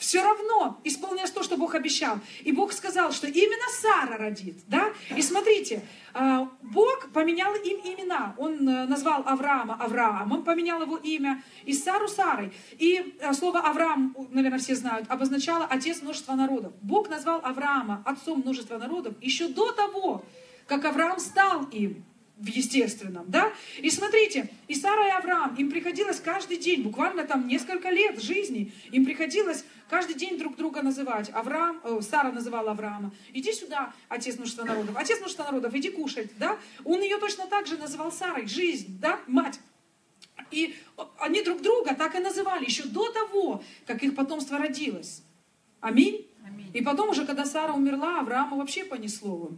все 0.02 0.20
равно 0.20 0.80
исполнилось 0.82 1.30
то, 1.30 1.44
что 1.44 1.56
Бог 1.56 1.76
обещал. 1.76 2.18
И 2.40 2.50
Бог 2.50 2.72
сказал, 2.72 3.12
что 3.12 3.28
именно 3.28 3.68
Сара 3.80 4.16
родит. 4.16 4.56
Да? 4.66 4.92
И 5.16 5.22
смотрите, 5.22 5.80
а, 6.12 6.48
Бог 6.60 7.12
поменял 7.12 7.54
им 7.54 7.78
имена. 7.78 8.34
Он 8.36 8.68
э, 8.68 8.86
назвал 8.86 9.22
Авраама 9.24 9.74
Авраамом, 9.74 10.42
поменял 10.42 10.82
его 10.82 10.96
имя, 10.96 11.42
и 11.64 11.72
Сару 11.72 12.08
Сарой. 12.08 12.52
И 12.78 13.14
э, 13.20 13.32
слово 13.32 13.60
Авраам, 13.60 14.16
наверное, 14.30 14.58
все 14.58 14.74
знают, 14.74 15.08
обозначало 15.08 15.66
отец 15.66 16.02
множества 16.02 16.34
народов. 16.34 16.72
Бог 16.82 17.08
назвал 17.08 17.40
Авраама 17.44 18.02
отцом 18.04 18.40
множества 18.40 18.78
народов 18.78 19.14
еще 19.20 19.46
до 19.48 19.70
того, 19.70 20.24
как 20.66 20.84
Авраам 20.84 21.20
стал 21.20 21.62
им 21.70 22.04
в 22.42 22.48
естественном, 22.48 23.24
да? 23.28 23.52
И 23.78 23.90
смотрите, 23.90 24.50
и 24.66 24.74
Сара, 24.74 25.08
и 25.08 25.10
Авраам, 25.10 25.54
им 25.54 25.70
приходилось 25.70 26.20
каждый 26.20 26.56
день, 26.56 26.82
буквально 26.82 27.24
там 27.24 27.46
несколько 27.46 27.90
лет 27.90 28.20
жизни, 28.20 28.72
им 28.90 29.04
приходилось 29.04 29.64
каждый 29.88 30.14
день 30.14 30.38
друг 30.38 30.56
друга 30.56 30.82
называть. 30.82 31.30
Авраам, 31.32 31.80
э, 31.84 32.00
Сара 32.02 32.32
называла 32.32 32.72
Авраама, 32.72 33.12
иди 33.32 33.52
сюда, 33.52 33.92
отец 34.08 34.36
множества 34.36 34.64
народов, 34.64 34.96
отец 34.96 35.18
множества 35.18 35.44
народов, 35.44 35.72
иди 35.74 35.90
кушать, 35.90 36.30
да? 36.38 36.58
Он 36.84 37.00
ее 37.00 37.18
точно 37.18 37.46
так 37.46 37.66
же 37.66 37.76
называл 37.78 38.10
Сарой, 38.10 38.46
жизнь, 38.46 38.98
да, 39.00 39.20
мать. 39.26 39.60
И 40.50 40.74
они 41.18 41.42
друг 41.42 41.62
друга 41.62 41.94
так 41.94 42.14
и 42.16 42.18
называли 42.18 42.64
еще 42.64 42.84
до 42.84 43.10
того, 43.12 43.62
как 43.86 44.02
их 44.02 44.14
потомство 44.16 44.58
родилось. 44.58 45.22
Аминь. 45.80 46.26
Аминь. 46.44 46.70
И 46.74 46.82
потом 46.82 47.10
уже, 47.10 47.24
когда 47.24 47.44
Сара 47.44 47.72
умерла, 47.72 48.20
Авраама 48.20 48.56
вообще 48.56 48.84
понесло 48.84 49.52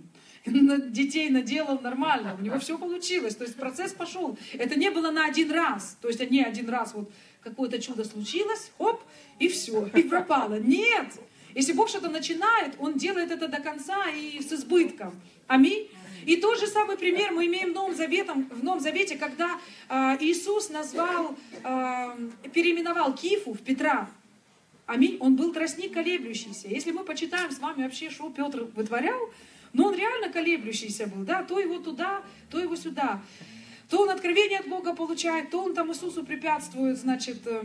детей 0.90 1.30
наделал 1.30 1.80
нормально, 1.80 2.36
у 2.38 2.42
него 2.42 2.58
все 2.58 2.78
получилось, 2.78 3.34
то 3.34 3.44
есть 3.44 3.56
процесс 3.56 3.92
пошел. 3.92 4.36
Это 4.52 4.78
не 4.78 4.90
было 4.90 5.10
на 5.10 5.24
один 5.24 5.50
раз, 5.50 5.96
то 6.00 6.08
есть 6.08 6.30
не 6.30 6.42
один 6.42 6.68
раз 6.68 6.92
вот 6.94 7.10
какое-то 7.42 7.80
чудо 7.80 8.04
случилось, 8.04 8.70
хоп, 8.78 9.02
и 9.38 9.48
все, 9.48 9.86
и 9.94 10.02
пропало. 10.02 10.58
Нет! 10.58 11.08
Если 11.54 11.72
Бог 11.72 11.88
что-то 11.88 12.10
начинает, 12.10 12.74
Он 12.78 12.94
делает 12.94 13.30
это 13.30 13.48
до 13.48 13.60
конца 13.60 14.10
и 14.10 14.40
с 14.40 14.52
избытком. 14.52 15.20
Аминь. 15.46 15.88
И 16.26 16.36
тот 16.36 16.58
же 16.58 16.66
самый 16.66 16.96
пример 16.96 17.32
мы 17.32 17.46
имеем 17.46 17.72
в 17.72 17.74
Новом, 17.74 17.94
Заветом, 17.94 18.48
в 18.50 18.64
Новом 18.64 18.80
Завете, 18.80 19.16
когда 19.16 19.60
э, 19.88 20.16
Иисус 20.20 20.70
назвал, 20.70 21.36
э, 21.62 22.16
переименовал 22.52 23.14
Кифу 23.14 23.52
в 23.52 23.60
Петра. 23.60 24.10
Аминь. 24.86 25.18
Он 25.20 25.36
был 25.36 25.52
тростник 25.52 25.92
колеблющийся. 25.92 26.68
Если 26.68 26.92
мы 26.92 27.04
почитаем 27.04 27.50
с 27.50 27.58
вами 27.58 27.82
вообще, 27.82 28.10
что 28.10 28.30
Петр 28.30 28.64
вытворял, 28.74 29.30
но 29.74 29.88
он 29.88 29.94
реально 29.94 30.30
колеблющийся 30.30 31.06
был, 31.06 31.24
да, 31.24 31.42
то 31.42 31.60
его 31.60 31.78
туда, 31.78 32.22
то 32.50 32.58
его 32.58 32.76
сюда. 32.76 33.20
То 33.90 34.02
он 34.02 34.10
откровение 34.10 34.60
от 34.60 34.68
Бога 34.68 34.94
получает, 34.94 35.50
то 35.50 35.62
он 35.62 35.74
там 35.74 35.90
Иисусу 35.90 36.24
препятствует, 36.24 36.96
значит, 36.96 37.46
э, 37.46 37.62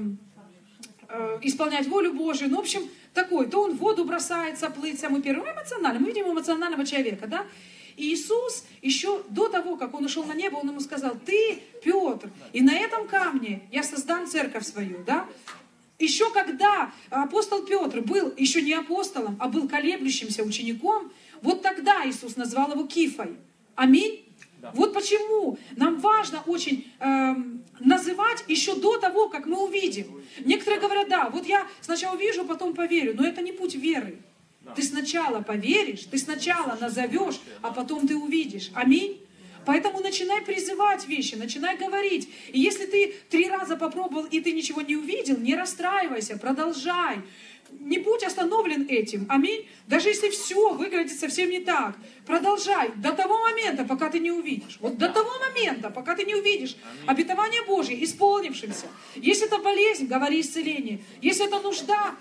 э, 1.08 1.40
исполнять 1.44 1.88
волю 1.88 2.14
Божию. 2.14 2.50
Ну, 2.50 2.58
в 2.58 2.62
общем, 2.62 2.82
такой, 3.14 3.48
то 3.48 3.64
он 3.64 3.74
в 3.74 3.78
воду 3.78 4.04
бросается 4.06 4.70
плыть 4.70 5.00
самый 5.00 5.22
первый. 5.22 5.52
Эмоционально, 5.54 6.00
мы 6.00 6.08
видим 6.08 6.30
эмоционального 6.30 6.86
человека, 6.86 7.28
да. 7.28 7.46
И 7.96 8.14
Иисус 8.14 8.66
еще 8.82 9.24
до 9.30 9.50
того, 9.50 9.76
как 9.76 9.94
он 9.94 10.06
ушел 10.06 10.24
на 10.24 10.34
небо, 10.34 10.58
он 10.58 10.70
ему 10.70 10.80
сказал, 10.80 11.16
ты, 11.26 11.62
Петр, 11.84 12.32
и 12.54 12.62
на 12.62 12.76
этом 12.76 13.08
камне 13.08 13.68
я 13.72 13.84
создам 13.84 14.26
церковь 14.26 14.66
свою, 14.66 15.04
да. 15.06 15.28
Еще 16.00 16.32
когда 16.32 16.94
апостол 17.10 17.64
Петр 17.64 18.00
был 18.00 18.34
еще 18.38 18.62
не 18.62 18.74
апостолом, 18.74 19.36
а 19.40 19.50
был 19.50 19.68
колеблющимся 19.68 20.44
учеником, 20.44 21.12
вот 21.42 21.62
тогда 21.62 22.08
Иисус 22.08 22.36
назвал 22.36 22.72
его 22.72 22.86
Кифой. 22.86 23.38
Аминь. 23.76 24.26
Да. 24.62 24.72
Вот 24.74 24.94
почему 24.94 25.58
нам 25.78 26.00
важно 26.00 26.42
очень 26.46 26.92
э, 27.00 27.36
называть 27.80 28.44
еще 28.48 28.76
до 28.76 28.98
того, 28.98 29.30
как 29.30 29.46
мы 29.46 29.64
увидим. 29.64 30.22
Некоторые 30.44 30.82
говорят, 30.82 31.08
да, 31.08 31.30
вот 31.30 31.46
я 31.46 31.66
сначала 31.80 32.16
увижу, 32.16 32.44
потом 32.44 32.74
поверю, 32.74 33.16
но 33.16 33.26
это 33.26 33.42
не 33.42 33.54
путь 33.54 33.76
веры. 33.76 34.20
Ты 34.76 34.84
сначала 34.84 35.42
поверишь, 35.42 36.04
ты 36.12 36.18
сначала 36.18 36.78
назовешь, 36.80 37.40
а 37.62 37.72
потом 37.72 38.08
ты 38.08 38.16
увидишь. 38.16 38.70
Аминь. 38.74 39.19
Поэтому 39.66 40.00
начинай 40.00 40.42
призывать 40.42 41.08
вещи, 41.08 41.36
начинай 41.36 41.78
говорить. 41.78 42.30
И 42.52 42.60
если 42.60 42.86
ты 42.86 43.14
три 43.30 43.50
раза 43.50 43.76
попробовал 43.76 44.26
и 44.26 44.40
ты 44.42 44.52
ничего 44.52 44.82
не 44.82 44.96
увидел, 44.96 45.38
не 45.38 45.56
расстраивайся, 45.56 46.38
продолжай 46.38 47.20
не 47.80 48.00
будь 48.00 48.24
остановлен 48.24 48.88
этим. 48.90 49.26
Аминь. 49.30 49.68
Даже 49.88 50.10
если 50.10 50.30
все 50.30 50.74
выглядит 50.74 51.18
совсем 51.18 51.50
не 51.50 51.60
так, 51.60 51.96
продолжай 52.26 52.92
до 52.96 53.12
того 53.12 53.38
момента, 53.40 53.86
пока 53.86 54.10
ты 54.10 54.20
не 54.20 54.32
увидишь. 54.32 54.78
Вот 54.80 54.98
до 54.98 55.10
того 55.10 55.30
момента, 55.40 55.90
пока 55.90 56.16
ты 56.16 56.24
не 56.24 56.36
увидишь 56.36 56.76
Аминь. 56.84 57.04
обетование 57.08 57.62
Божье 57.64 58.04
исполнившимся. 58.04 58.88
Если 59.16 59.48
это 59.48 59.60
болезнь, 59.60 60.08
говори 60.08 60.42
исцеление. 60.42 61.02
Если 61.22 61.46
это 61.46 61.60
нужда, 61.60 62.16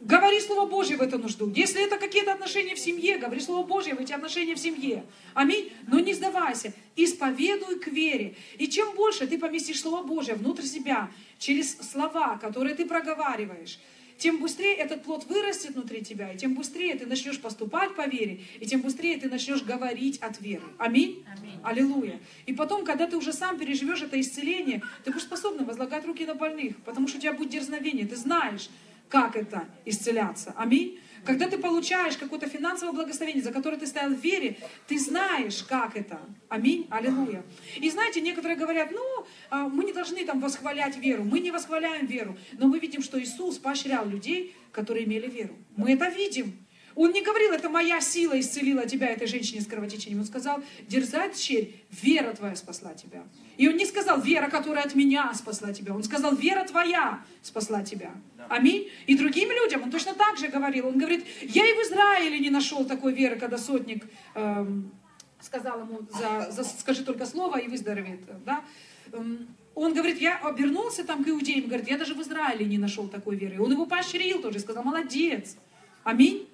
говори 0.00 0.40
Слово 0.40 0.68
Божье 0.68 0.96
в 0.96 1.02
эту 1.02 1.18
нужду. 1.18 1.50
Если 1.54 1.84
это 1.84 1.96
какие-то 1.96 2.32
отношения 2.32 2.74
в 2.74 2.78
семье, 2.78 3.18
говори 3.18 3.40
Слово 3.40 3.66
Божье 3.66 3.94
в 3.94 4.00
эти 4.00 4.12
отношения 4.12 4.54
в 4.54 4.58
семье. 4.58 5.04
Аминь. 5.34 5.72
Но 5.86 6.00
не 6.00 6.14
сдавайся. 6.14 6.72
Исповедуй 6.96 7.78
к 7.78 7.88
вере. 7.88 8.36
И 8.58 8.68
чем 8.68 8.94
больше 8.94 9.26
ты 9.26 9.38
поместишь 9.38 9.80
Слово 9.80 10.02
Божье 10.02 10.34
внутрь 10.34 10.64
себя, 10.64 11.10
через 11.38 11.76
слова, 11.78 12.38
которые 12.38 12.74
ты 12.74 12.86
проговариваешь, 12.86 13.78
тем 14.16 14.38
быстрее 14.38 14.74
этот 14.74 15.02
плод 15.02 15.26
вырастет 15.26 15.74
внутри 15.74 16.02
тебя, 16.02 16.32
и 16.32 16.38
тем 16.38 16.54
быстрее 16.54 16.94
ты 16.94 17.06
начнешь 17.06 17.40
поступать 17.40 17.94
по 17.94 18.06
вере, 18.06 18.40
и 18.60 18.66
тем 18.66 18.80
быстрее 18.80 19.18
ты 19.18 19.28
начнешь 19.28 19.62
говорить 19.62 20.18
от 20.18 20.40
веры. 20.40 20.62
Аминь? 20.78 21.24
Аминь. 21.36 21.58
Аллилуйя. 21.62 22.20
И 22.46 22.52
потом, 22.52 22.84
когда 22.84 23.06
ты 23.06 23.16
уже 23.16 23.32
сам 23.32 23.58
переживешь 23.58 24.02
это 24.02 24.20
исцеление, 24.20 24.82
ты 25.04 25.10
будешь 25.10 25.24
способен 25.24 25.64
возлагать 25.64 26.06
руки 26.06 26.24
на 26.24 26.34
больных, 26.34 26.76
потому 26.84 27.08
что 27.08 27.18
у 27.18 27.20
тебя 27.20 27.32
будет 27.32 27.50
дерзновение, 27.50 28.06
ты 28.06 28.16
знаешь, 28.16 28.70
как 29.08 29.36
это 29.36 29.68
исцеляться. 29.84 30.54
Аминь. 30.56 30.98
Когда 31.24 31.48
ты 31.48 31.56
получаешь 31.56 32.16
какое-то 32.16 32.48
финансовое 32.48 32.92
благословение, 32.92 33.42
за 33.42 33.50
которое 33.50 33.78
ты 33.78 33.86
стоял 33.86 34.10
в 34.10 34.20
вере, 34.20 34.58
ты 34.86 34.98
знаешь, 34.98 35.62
как 35.62 35.96
это. 35.96 36.20
Аминь. 36.48 36.86
Аллилуйя. 36.90 37.42
И 37.76 37.90
знаете, 37.90 38.20
некоторые 38.20 38.58
говорят, 38.58 38.90
ну, 38.90 39.26
а, 39.48 39.68
мы 39.68 39.84
не 39.84 39.92
должны 39.92 40.24
там 40.26 40.40
восхвалять 40.40 40.98
веру. 40.98 41.24
Мы 41.24 41.40
не 41.40 41.50
восхваляем 41.50 42.06
веру. 42.06 42.36
Но 42.58 42.68
мы 42.68 42.78
видим, 42.78 43.02
что 43.02 43.20
Иисус 43.22 43.58
поощрял 43.58 44.06
людей, 44.06 44.54
которые 44.70 45.06
имели 45.06 45.28
веру. 45.28 45.56
Мы 45.76 45.92
это 45.92 46.08
видим. 46.08 46.63
Он 46.96 47.10
не 47.12 47.22
говорил, 47.22 47.52
это 47.52 47.68
моя 47.68 48.00
сила 48.00 48.38
исцелила 48.38 48.86
тебя, 48.86 49.08
этой 49.08 49.26
женщине 49.26 49.60
с 49.60 49.66
кровотечением. 49.66 50.20
Он 50.20 50.26
сказал, 50.26 50.62
дерзай, 50.86 51.34
черь, 51.34 51.74
вера 51.90 52.32
твоя 52.32 52.54
спасла 52.54 52.94
тебя. 52.94 53.24
И 53.56 53.68
он 53.68 53.76
не 53.76 53.86
сказал, 53.86 54.20
вера, 54.20 54.48
которая 54.48 54.84
от 54.84 54.94
меня 54.94 55.32
спасла 55.34 55.72
тебя. 55.72 55.94
Он 55.94 56.02
сказал, 56.02 56.34
вера 56.34 56.64
твоя 56.64 57.24
спасла 57.42 57.82
тебя. 57.82 58.12
Аминь. 58.48 58.88
И 59.06 59.16
другим 59.16 59.50
людям 59.50 59.82
он 59.82 59.90
точно 59.90 60.14
так 60.14 60.36
же 60.38 60.48
говорил. 60.48 60.88
Он 60.88 60.98
говорит, 60.98 61.24
я 61.42 61.64
и 61.64 61.72
в 61.72 61.86
Израиле 61.86 62.38
не 62.38 62.50
нашел 62.50 62.84
такой 62.84 63.12
веры, 63.12 63.36
когда 63.36 63.58
сотник 63.58 64.04
эм, 64.34 64.92
сказал 65.40 65.80
ему, 65.80 66.00
за, 66.12 66.50
за, 66.50 66.64
скажи 66.64 67.04
только 67.04 67.26
слово 67.26 67.58
и 67.58 67.68
выздоровеет. 67.68 68.20
Да? 68.44 68.64
Эм, 69.12 69.48
он 69.74 69.92
говорит, 69.94 70.20
я 70.20 70.38
обернулся 70.38 71.04
там 71.04 71.24
к 71.24 71.28
иудеям, 71.28 71.66
говорит, 71.66 71.88
я 71.88 71.98
даже 71.98 72.14
в 72.14 72.20
Израиле 72.22 72.64
не 72.64 72.78
нашел 72.78 73.08
такой 73.08 73.36
веры. 73.36 73.60
Он 73.60 73.72
его 73.72 73.86
поощрил 73.86 74.40
тоже, 74.40 74.60
сказал, 74.60 74.84
молодец. 74.84 75.56
Аминь. 76.04 76.46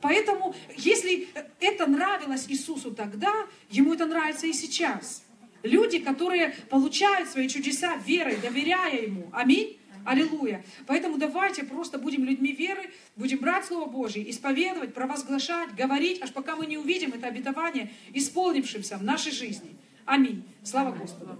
Поэтому, 0.00 0.54
если 0.76 1.28
это 1.60 1.86
нравилось 1.86 2.46
Иисусу 2.48 2.92
тогда, 2.92 3.32
ему 3.70 3.94
это 3.94 4.06
нравится 4.06 4.46
и 4.46 4.52
сейчас. 4.52 5.24
Люди, 5.62 5.98
которые 5.98 6.54
получают 6.70 7.28
свои 7.28 7.48
чудеса 7.48 7.96
верой, 8.04 8.36
доверяя 8.36 9.00
Ему. 9.02 9.28
Аминь. 9.32 9.78
Аллилуйя. 10.04 10.64
Поэтому 10.86 11.16
давайте 11.16 11.62
просто 11.62 11.96
будем 11.98 12.24
людьми 12.24 12.52
веры, 12.52 12.90
будем 13.14 13.38
брать 13.38 13.66
Слово 13.66 13.88
Божье, 13.88 14.28
исповедовать, 14.28 14.94
провозглашать, 14.94 15.76
говорить, 15.76 16.20
аж 16.20 16.32
пока 16.32 16.56
мы 16.56 16.66
не 16.66 16.76
увидим 16.76 17.12
это 17.12 17.28
обетование, 17.28 17.92
исполнившимся 18.12 18.96
в 18.96 19.04
нашей 19.04 19.30
жизни. 19.30 19.76
Аминь. 20.04 20.42
Слава 20.64 20.90
Господу. 20.90 21.38